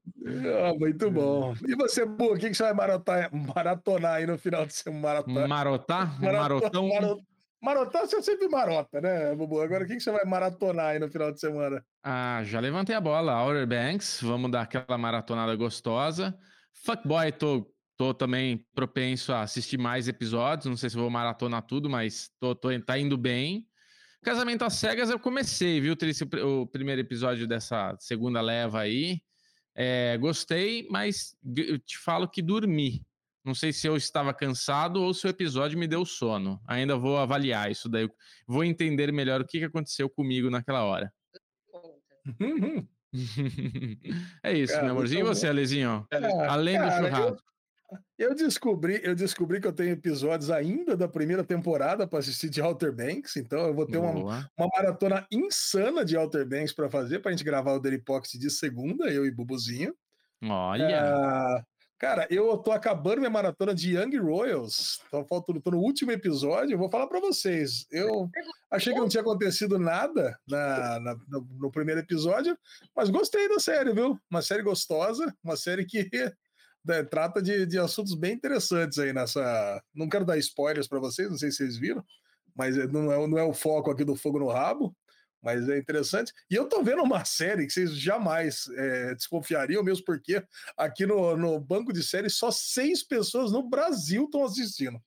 Ah, 0.65 0.73
muito 0.79 1.11
bom. 1.11 1.55
E 1.67 1.75
você, 1.75 2.05
Bu, 2.07 2.33
o 2.35 2.39
que, 2.39 2.49
que 2.51 2.55
você 2.55 2.63
vai 2.63 2.75
maratonar, 2.75 3.31
maratonar 3.33 4.15
aí 4.17 4.27
no 4.27 4.39
final 4.39 4.65
de 4.67 4.73
semana? 4.75 4.99
Maratona. 5.03 5.49
Marotar? 5.49 6.21
Maratona- 6.23 6.43
Marotão? 6.43 6.89
maro- 6.89 7.21
Marotar 7.61 8.07
você 8.07 8.23
sempre 8.23 8.47
marota, 8.49 9.01
né, 9.01 9.35
Bubu? 9.35 9.61
Agora, 9.61 9.83
o 9.83 9.87
que, 9.87 9.95
que 9.97 10.01
você 10.01 10.13
vai 10.13 10.25
maratonar 10.25 10.91
aí 10.91 10.99
no 11.01 11.11
final 11.11 11.33
de 11.33 11.41
semana? 11.41 11.85
Ah, 12.05 12.41
já 12.45 12.61
levantei 12.61 12.95
a 12.95 13.01
bola. 13.01 13.43
Outer 13.43 13.67
Banks, 13.67 14.21
vamos 14.23 14.49
dar 14.51 14.63
aquela 14.63 14.97
maratonada 14.97 15.57
gostosa. 15.57 16.39
Fuckboy, 16.85 17.33
tô, 17.33 17.67
tô 17.99 18.15
também 18.15 18.65
propenso 18.75 19.33
a 19.33 19.43
assistir 19.43 19.77
mais 19.77 20.07
episódios. 20.09 20.67
Não 20.67 20.77
sei 20.77 20.89
se 20.89 20.97
vou 20.97 21.11
maratonar 21.11 21.63
tudo, 21.63 21.91
mas 21.91 22.31
tô, 22.41 22.55
tô, 22.55 22.69
tá 22.81 22.97
indo 22.99 23.19
bem. 23.19 23.67
Casamento 24.23 24.65
às 24.65 24.75
Cegas 24.75 25.11
eu 25.11 25.19
comecei, 25.19 25.81
viu, 25.81 25.95
Trícia, 25.97 26.25
o 26.25 26.29
pr- 26.29 26.41
o 26.45 26.67
primeiro 26.67 27.01
episódio 27.01 27.47
dessa 27.47 27.95
segunda 27.99 28.41
leva 28.41 28.81
aí. 28.81 29.21
É, 29.77 30.17
gostei, 30.19 30.87
mas 30.91 31.37
eu 31.57 31.79
te 31.79 31.99
falo 31.99 32.29
que 32.29 32.41
dormi. 32.43 33.05
Não 33.45 33.55
sei 33.55 33.73
se 33.73 33.87
eu 33.87 33.97
estava 33.97 34.35
cansado 34.35 35.01
ou 35.03 35.15
se 35.15 35.27
o 35.27 35.31
episódio 35.31 35.79
me 35.79 35.87
deu 35.87 36.05
sono. 36.05 36.61
Ainda 36.67 36.97
vou 36.97 37.17
avaliar 37.17 37.71
isso 37.71 37.89
daí. 37.89 38.09
Vou 38.47 38.63
entender 38.65 39.13
melhor 39.13 39.41
o 39.41 39.47
que 39.47 39.63
aconteceu 39.65 40.09
comigo 40.11 40.51
naquela 40.51 40.85
hora. 40.85 41.13
É 44.43 44.53
isso, 44.53 44.73
Cara, 44.75 44.85
meu 44.85 44.93
amorzinho. 44.93 45.21
E 45.21 45.23
você, 45.25 45.47
Alezinho? 45.49 46.07
Além 46.49 46.77
do 46.79 46.85
cara, 46.85 47.01
eu- 47.01 47.11
churrasco. 47.11 47.37
Eu 47.37 47.58
descobri, 48.35 49.01
eu 49.03 49.15
descobri 49.15 49.61
que 49.61 49.67
eu 49.67 49.73
tenho 49.73 49.93
episódios 49.93 50.51
ainda 50.51 50.97
da 50.97 51.09
primeira 51.09 51.43
temporada 51.45 52.07
para 52.07 52.19
assistir 52.19 52.49
de 52.51 52.61
Outer 52.61 52.93
Banks, 52.93 53.37
então 53.37 53.61
eu 53.67 53.75
vou 53.75 53.87
ter 53.87 53.99
uma, 53.99 54.13
uma 54.57 54.69
maratona 54.75 55.27
insana 55.31 56.05
de 56.05 56.17
Outer 56.17 56.47
Banks 56.47 56.73
para 56.73 56.91
fazer, 56.91 57.21
para 57.21 57.31
a 57.31 57.33
gente 57.33 57.45
gravar 57.45 57.73
o 57.75 57.81
Pocket 58.05 58.33
de 58.35 58.51
segunda, 58.51 59.09
eu 59.11 59.25
e 59.25 59.31
Bubuzinho. 59.31 59.95
Olha. 60.43 60.89
Ah, 61.01 61.65
cara, 61.99 62.27
eu 62.31 62.57
tô 62.59 62.73
acabando 62.73 63.19
minha 63.19 63.31
maratona 63.31 63.75
de 63.75 63.97
Young 63.97 64.19
Royals, 64.19 65.01
tô, 65.11 65.25
faltando, 65.25 65.61
tô 65.61 65.71
no 65.71 65.79
último 65.79 66.13
episódio, 66.13 66.75
eu 66.75 66.79
vou 66.79 66.91
falar 66.91 67.07
para 67.07 67.21
vocês. 67.21 67.87
Eu 67.91 68.29
achei 68.71 68.93
que 68.93 69.01
não 69.01 69.09
tinha 69.09 69.23
acontecido 69.23 69.79
nada 69.79 70.39
na, 70.47 71.01
na- 71.01 71.17
no, 71.29 71.49
no 71.59 71.71
primeiro 71.71 72.01
episódio, 72.01 72.57
mas 72.95 73.09
gostei 73.11 73.49
da 73.49 73.59
série, 73.59 73.93
viu? 73.93 74.19
Uma 74.31 74.43
série 74.43 74.63
gostosa, 74.63 75.35
uma 75.43 75.57
série 75.57 75.85
que 75.87 76.09
né, 76.89 77.05
trata 77.05 77.43
de, 77.43 77.67
de 77.67 77.79
assuntos 77.79 78.15
bem 78.15 78.33
interessantes 78.33 78.99
aí 78.99 79.13
nessa. 79.13 79.83
Não 79.95 80.09
quero 80.09 80.25
dar 80.25 80.39
spoilers 80.39 80.89
para 80.89 80.99
vocês, 80.99 81.31
não 81.31 81.37
sei 81.37 81.51
se 81.51 81.59
vocês 81.59 81.77
viram, 81.77 82.03
mas 82.57 82.77
não 82.91 83.13
é, 83.13 83.27
não 83.29 83.39
é 83.39 83.45
o 83.45 83.53
foco 83.53 83.91
aqui 83.91 84.05
do 84.05 84.17
Fogo 84.17 84.39
no 84.39 84.49
Rabo. 84.49 84.97
Mas 85.41 85.69
é 85.69 85.79
interessante. 85.79 86.33
E 86.51 86.57
eu 86.57 86.69
tô 86.69 86.83
vendo 86.83 87.01
uma 87.01 87.25
série 87.25 87.65
que 87.65 87.73
vocês 87.73 87.97
jamais 87.97 88.69
é, 88.77 89.15
desconfiariam, 89.15 89.85
mesmo 89.85 90.05
porque 90.05 90.43
aqui 90.77 91.07
no, 91.07 91.37
no 91.37 91.61
banco 91.61 91.93
de 91.93 92.03
séries 92.03 92.35
só 92.35 92.51
seis 92.51 93.05
pessoas 93.05 93.53
no 93.53 93.63
Brasil 93.69 94.25
estão 94.25 94.45
assistindo. 94.45 95.01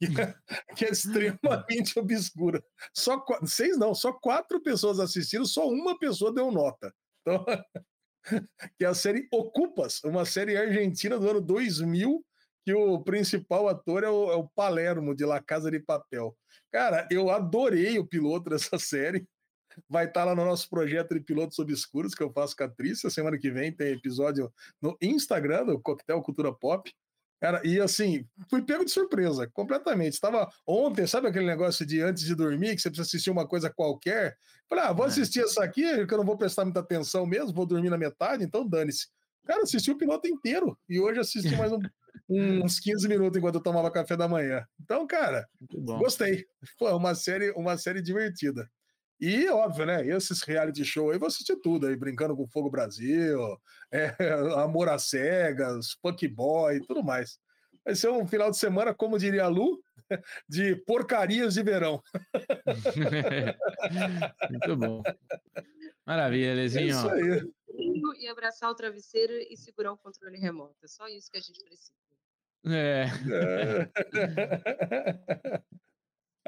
Que 0.76 0.84
é, 0.84 0.88
é 0.88 0.90
extremamente 0.90 1.96
obscura. 2.00 2.62
Só 2.92 3.24
seis 3.46 3.78
não, 3.78 3.94
só 3.94 4.12
quatro 4.12 4.60
pessoas 4.60 5.00
assistindo, 5.00 5.46
só 5.46 5.66
uma 5.68 5.98
pessoa 5.98 6.34
deu 6.34 6.50
nota. 6.50 6.92
Então, 7.22 7.44
que 8.78 8.84
é 8.84 8.88
a 8.88 8.94
série 8.94 9.28
Ocupas, 9.32 10.02
uma 10.04 10.24
série 10.24 10.56
argentina 10.56 11.18
do 11.18 11.28
ano 11.28 11.40
2000, 11.40 12.24
que 12.64 12.74
o 12.74 13.00
principal 13.02 13.68
ator 13.68 14.02
é 14.02 14.10
o, 14.10 14.32
é 14.32 14.34
o 14.34 14.48
Palermo, 14.48 15.14
de 15.14 15.24
La 15.24 15.40
Casa 15.40 15.70
de 15.70 15.78
Papel. 15.78 16.36
Cara, 16.72 17.06
eu 17.10 17.30
adorei 17.30 17.98
o 17.98 18.06
piloto 18.06 18.50
dessa 18.50 18.78
série. 18.78 19.26
Vai 19.88 20.06
estar 20.06 20.24
lá 20.24 20.34
no 20.34 20.44
nosso 20.44 20.68
projeto 20.70 21.14
de 21.14 21.20
pilotos 21.20 21.58
obscuros 21.58 22.14
que 22.14 22.22
eu 22.22 22.32
faço 22.32 22.56
com 22.56 22.64
a 22.64 22.68
Trícia. 22.68 23.10
Semana 23.10 23.38
que 23.38 23.50
vem 23.50 23.70
tem 23.70 23.92
episódio 23.92 24.52
no 24.80 24.96
Instagram 25.00 25.66
do 25.66 25.80
Coquetel 25.80 26.22
Cultura 26.22 26.52
Pop. 26.52 26.90
Cara, 27.40 27.60
e 27.64 27.78
assim, 27.80 28.26
fui 28.48 28.62
pego 28.62 28.84
de 28.84 28.90
surpresa, 28.90 29.46
completamente. 29.52 30.14
Estava 30.14 30.48
ontem, 30.66 31.06
sabe 31.06 31.28
aquele 31.28 31.46
negócio 31.46 31.84
de 31.84 32.00
antes 32.00 32.24
de 32.24 32.34
dormir, 32.34 32.74
que 32.74 32.80
você 32.80 32.88
precisa 32.88 33.06
assistir 33.06 33.30
uma 33.30 33.46
coisa 33.46 33.68
qualquer? 33.70 34.36
Falei, 34.68 34.84
ah, 34.84 34.92
vou 34.92 35.04
É. 35.04 35.08
assistir 35.08 35.40
essa 35.40 35.62
aqui, 35.62 36.06
que 36.06 36.14
eu 36.14 36.18
não 36.18 36.24
vou 36.24 36.36
prestar 36.38 36.64
muita 36.64 36.80
atenção 36.80 37.26
mesmo, 37.26 37.52
vou 37.52 37.66
dormir 37.66 37.90
na 37.90 37.98
metade, 37.98 38.42
então 38.42 38.66
dane-se. 38.66 39.08
Cara, 39.44 39.62
assisti 39.62 39.90
o 39.90 39.98
piloto 39.98 40.26
inteiro. 40.26 40.76
E 40.88 40.98
hoje 40.98 41.20
assisti 41.20 41.54
mais 41.56 41.70
um- 41.72 41.78
uns 42.68 42.80
15 42.80 43.06
minutos 43.06 43.38
enquanto 43.38 43.56
eu 43.56 43.62
tomava 43.62 43.90
café 43.92 44.16
da 44.16 44.26
manhã. 44.26 44.66
Então, 44.82 45.06
cara. 45.06 45.46
Gostei. 45.98 46.46
Foi 46.78 46.92
uma 46.92 47.14
série, 47.14 47.52
uma 47.52 47.76
série 47.78 48.02
divertida. 48.02 48.68
E, 49.20 49.48
óbvio, 49.48 49.86
né? 49.86 50.06
Esses 50.06 50.42
reality 50.42 50.84
show 50.84 51.10
aí, 51.10 51.18
vou 51.18 51.28
assistir 51.28 51.56
tudo 51.56 51.86
aí, 51.86 51.96
Brincando 51.96 52.36
com 52.36 52.46
Fogo 52.46 52.70
Brasil, 52.70 53.38
é, 53.92 54.14
Amor 54.56 54.88
às 54.88 55.08
Cegas, 55.08 55.94
Punk 56.02 56.26
Boy, 56.28 56.80
tudo 56.80 57.02
mais. 57.02 57.38
Vai 57.84 57.94
ser 57.94 58.08
um 58.10 58.26
final 58.26 58.50
de 58.50 58.58
semana, 58.58 58.92
como 58.94 59.18
diria 59.18 59.44
a 59.44 59.48
Lu, 59.48 59.80
de 60.48 60.76
porcarias 60.84 61.54
de 61.54 61.62
verão. 61.62 62.02
Muito 64.50 64.76
bom. 64.76 65.02
Maravilha, 66.04 66.48
É 66.48 66.52
Alezinho. 66.52 66.88
isso 66.88 67.08
aí. 67.08 67.42
E 68.20 68.28
abraçar 68.28 68.70
o 68.70 68.74
travesseiro 68.74 69.32
e 69.34 69.56
segurar 69.56 69.92
o 69.92 69.98
controle 69.98 70.38
remoto. 70.38 70.74
É 70.82 70.88
só 70.88 71.06
isso 71.08 71.30
que 71.30 71.38
a 71.38 71.40
gente 71.40 71.62
precisa. 71.62 71.92
É. 72.66 73.04
É. 73.30 73.88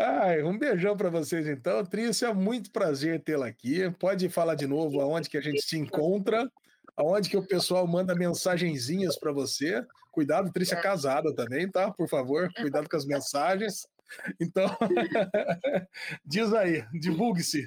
Ai, 0.01 0.45
um 0.45 0.57
beijão 0.57 0.97
para 0.97 1.11
vocês 1.11 1.49
então. 1.49 1.85
Trícia, 1.85 2.33
muito 2.33 2.71
prazer 2.71 3.21
tê-la 3.21 3.49
aqui. 3.49 3.91
Pode 3.99 4.29
falar 4.29 4.55
de 4.55 4.65
novo 4.65 5.01
aonde 5.01 5.29
que 5.29 5.37
a 5.37 5.41
gente 5.41 5.61
se 5.61 5.77
encontra, 5.77 6.49
aonde 6.97 7.29
que 7.29 7.37
o 7.37 7.45
pessoal 7.45 7.85
manda 7.85 8.15
mensagenzinhas 8.15 9.19
para 9.19 9.33
você. 9.33 9.85
Cuidado, 10.13 10.53
Trícia 10.53 10.77
é 10.77 10.81
casada 10.81 11.35
também, 11.35 11.69
tá? 11.69 11.91
Por 11.91 12.09
favor, 12.09 12.49
cuidado 12.55 12.89
com 12.89 12.97
as 12.97 13.05
mensagens. 13.05 13.89
Então, 14.41 14.69
diz 16.25 16.53
aí, 16.55 16.85
divulgue-se. 16.93 17.67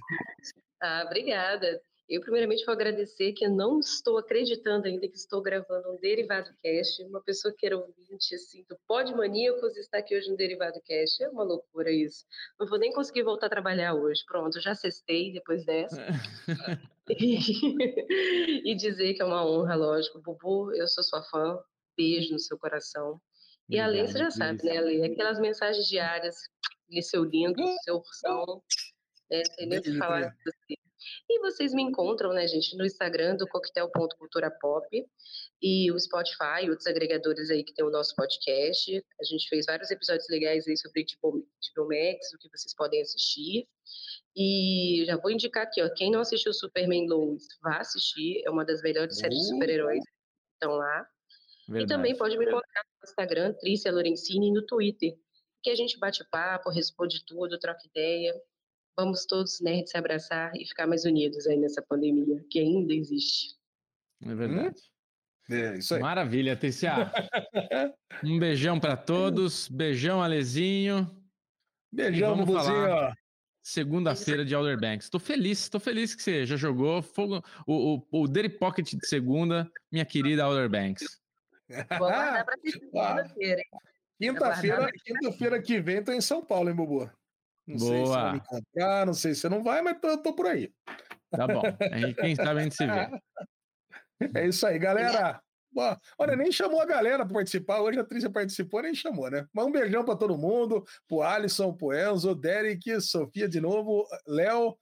Ah, 0.81 1.03
obrigada. 1.05 1.81
Eu, 2.11 2.19
primeiramente, 2.19 2.65
vou 2.65 2.73
agradecer 2.73 3.31
que 3.31 3.45
eu 3.45 3.49
não 3.49 3.79
estou 3.79 4.17
acreditando 4.17 4.85
ainda 4.85 5.07
que 5.07 5.15
estou 5.15 5.41
gravando 5.41 5.93
um 5.93 5.97
Derivado 5.97 6.53
Cast. 6.61 7.01
Uma 7.05 7.21
pessoa 7.21 7.53
que 7.57 7.65
era 7.65 7.77
ouvinte, 7.77 8.35
assim, 8.35 8.65
do 8.67 8.77
Pod 8.85 9.15
Maníacos 9.15 9.77
está 9.77 9.99
aqui 9.99 10.17
hoje 10.17 10.29
no 10.29 10.35
Derivado 10.35 10.81
Cast. 10.83 11.23
É 11.23 11.29
uma 11.29 11.45
loucura 11.45 11.89
isso. 11.89 12.25
Não 12.59 12.67
vou 12.67 12.77
nem 12.77 12.91
conseguir 12.91 13.23
voltar 13.23 13.47
a 13.47 13.49
trabalhar 13.49 13.93
hoje. 13.93 14.25
Pronto, 14.27 14.59
já 14.59 14.75
cestei 14.75 15.31
depois 15.31 15.63
dessa. 15.63 16.05
e 17.17 18.75
dizer 18.75 19.13
que 19.13 19.21
é 19.21 19.25
uma 19.25 19.49
honra, 19.49 19.75
lógico. 19.75 20.21
Bubu, 20.21 20.73
eu 20.73 20.89
sou 20.89 21.05
sua 21.05 21.23
fã. 21.23 21.63
Beijo 21.95 22.33
no 22.33 22.39
seu 22.39 22.57
coração. 22.57 23.21
E 23.69 23.79
a 23.79 23.87
Lê, 23.87 24.05
você 24.05 24.17
já 24.17 24.29
sabe, 24.29 24.61
né, 24.65 24.81
Lê? 24.81 25.05
Aquelas 25.05 25.39
mensagens 25.39 25.87
diárias, 25.87 26.35
seu 27.03 27.23
lindo, 27.23 27.63
seu 27.85 27.95
ursão. 27.95 28.61
É, 29.31 29.45
sem 29.45 29.65
nem 29.65 29.79
o 29.79 29.81
que 29.81 29.97
falar 29.97 30.27
de 30.27 30.35
você. 30.43 30.80
E 31.33 31.39
vocês 31.39 31.73
me 31.73 31.81
encontram, 31.81 32.33
né, 32.33 32.45
gente, 32.45 32.75
no 32.75 32.85
Instagram 32.85 33.37
do 33.37 33.47
coquetel.culturapop 33.47 34.85
e 35.61 35.89
o 35.89 35.97
Spotify, 35.97 36.69
outros 36.69 36.85
agregadores 36.87 37.49
aí 37.49 37.63
que 37.63 37.73
tem 37.73 37.85
o 37.85 37.89
nosso 37.89 38.13
podcast. 38.17 39.01
A 39.17 39.23
gente 39.23 39.47
fez 39.47 39.65
vários 39.65 39.89
episódios 39.89 40.27
legais 40.29 40.67
aí 40.67 40.75
sobre 40.75 41.05
tipo, 41.05 41.41
tipo 41.61 41.87
Max, 41.87 42.33
o 42.33 42.37
que 42.37 42.49
vocês 42.49 42.75
podem 42.75 43.01
assistir. 43.01 43.65
E 44.35 45.05
já 45.05 45.15
vou 45.15 45.31
indicar 45.31 45.63
aqui, 45.63 45.81
ó, 45.81 45.89
quem 45.93 46.11
não 46.11 46.19
assistiu 46.19 46.53
Superman 46.53 47.07
Lois, 47.07 47.47
vá 47.63 47.77
assistir, 47.77 48.43
é 48.45 48.49
uma 48.49 48.65
das 48.65 48.81
melhores 48.81 49.17
séries 49.17 49.37
de 49.39 49.45
Uh. 49.45 49.47
super-heróis 49.53 50.03
que 50.03 50.53
estão 50.55 50.73
lá. 50.73 51.07
E 51.69 51.85
também 51.85 52.13
Verdade. 52.13 52.17
pode 52.17 52.37
me 52.37 52.45
encontrar 52.45 52.83
no 52.83 53.09
Instagram, 53.09 53.53
Trícia 53.53 53.89
Lorenzini, 53.89 54.49
e 54.49 54.51
no 54.51 54.65
Twitter, 54.65 55.13
que 55.63 55.69
a 55.69 55.75
gente 55.75 55.97
bate 55.97 56.25
papo, 56.29 56.69
responde 56.69 57.23
tudo, 57.25 57.57
troca 57.57 57.87
ideia. 57.87 58.33
Vamos 58.97 59.25
todos, 59.25 59.59
nerds, 59.61 59.91
se 59.91 59.97
abraçar 59.97 60.51
e 60.55 60.65
ficar 60.65 60.85
mais 60.85 61.05
unidos 61.05 61.47
aí 61.47 61.57
nessa 61.57 61.81
pandemia, 61.81 62.43
que 62.49 62.59
ainda 62.59 62.93
existe. 62.93 63.55
É 64.25 64.35
verdade. 64.35 64.81
É 65.49 65.77
isso 65.77 65.95
aí. 65.95 66.01
Maravilha, 66.01 66.55
Trícia. 66.55 66.91
Um 68.23 68.37
beijão 68.37 68.79
para 68.79 68.95
todos. 68.95 69.67
Beijão, 69.67 70.21
Alezinho. 70.21 71.09
Beijão, 71.91 72.35
vamos 72.35 72.53
falar. 72.53 73.15
Segunda-feira 73.63 74.45
de 74.45 74.55
Outer 74.55 74.79
Banks. 74.79 75.09
Tô 75.09 75.19
feliz, 75.19 75.69
tô 75.69 75.79
feliz 75.79 76.13
que 76.13 76.21
você 76.21 76.45
já 76.45 76.55
jogou 76.55 77.01
fogo, 77.01 77.43
o, 77.65 77.95
o, 78.11 78.23
o 78.23 78.27
Daily 78.27 78.49
Pocket 78.49 78.93
de 78.93 79.07
segunda, 79.07 79.71
minha 79.91 80.05
querida 80.05 80.45
Outer 80.45 80.69
Banks. 80.69 81.19
Vou 81.97 82.07
aguardar 82.07 82.59
ter 82.59 82.71
segunda-feira, 82.71 83.61
hein? 83.61 83.79
Quinta-feira, 84.19 84.91
quinta-feira 85.03 85.61
que 85.61 85.79
vem, 85.79 86.03
tô 86.03 86.11
em 86.11 86.21
São 86.21 86.45
Paulo, 86.45 86.69
hein, 86.69 86.75
Bubu? 86.75 87.09
Não 87.67 87.77
sei 87.77 87.87
se 87.87 88.05
você 88.05 88.09
vai 88.09 88.21
Boa. 88.21 88.31
me 88.31 88.37
encontrar, 88.39 89.05
não 89.05 89.13
sei 89.13 89.33
se 89.33 89.41
você 89.41 89.49
não 89.49 89.63
vai, 89.63 89.81
mas 89.81 89.99
tô, 89.99 90.17
tô 90.17 90.33
por 90.33 90.47
aí. 90.47 90.73
Tá 91.29 91.47
bom. 91.47 91.61
Aí, 91.91 92.13
quem 92.15 92.35
sabe 92.35 92.59
a 92.59 92.63
gente 92.63 92.75
se 92.75 92.85
vê. 92.85 92.91
É 94.35 94.47
isso 94.47 94.67
aí, 94.67 94.77
galera. 94.77 95.41
Olha, 96.17 96.35
nem 96.35 96.51
chamou 96.51 96.79
a 96.79 96.85
galera 96.85 97.25
para 97.25 97.33
participar. 97.33 97.81
Hoje 97.81 97.99
a 97.99 98.03
Trícia 98.03 98.29
participou, 98.29 98.83
nem 98.83 98.93
chamou, 98.93 99.31
né? 99.31 99.47
Mas 99.51 99.65
um 99.65 99.71
beijão 99.71 100.05
para 100.05 100.15
todo 100.15 100.37
mundo, 100.37 100.85
pro 101.07 101.23
Alisson, 101.23 101.73
pro 101.73 101.91
Enzo, 101.91 102.35
Derek, 102.35 103.01
Sofia 103.01 103.49
de 103.49 103.59
novo, 103.59 104.05
Léo, 104.27 104.77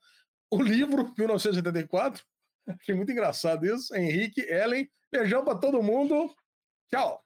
o 0.50 0.62
livro 0.62 1.10
1984. 1.16 2.22
Achei 2.68 2.94
muito 2.94 3.12
engraçado 3.12 3.64
isso. 3.64 3.94
Henrique, 3.94 4.42
Ellen. 4.42 4.88
Beijão 5.10 5.44
para 5.44 5.58
todo 5.58 5.82
mundo. 5.82 6.34
Tchau. 6.92 7.24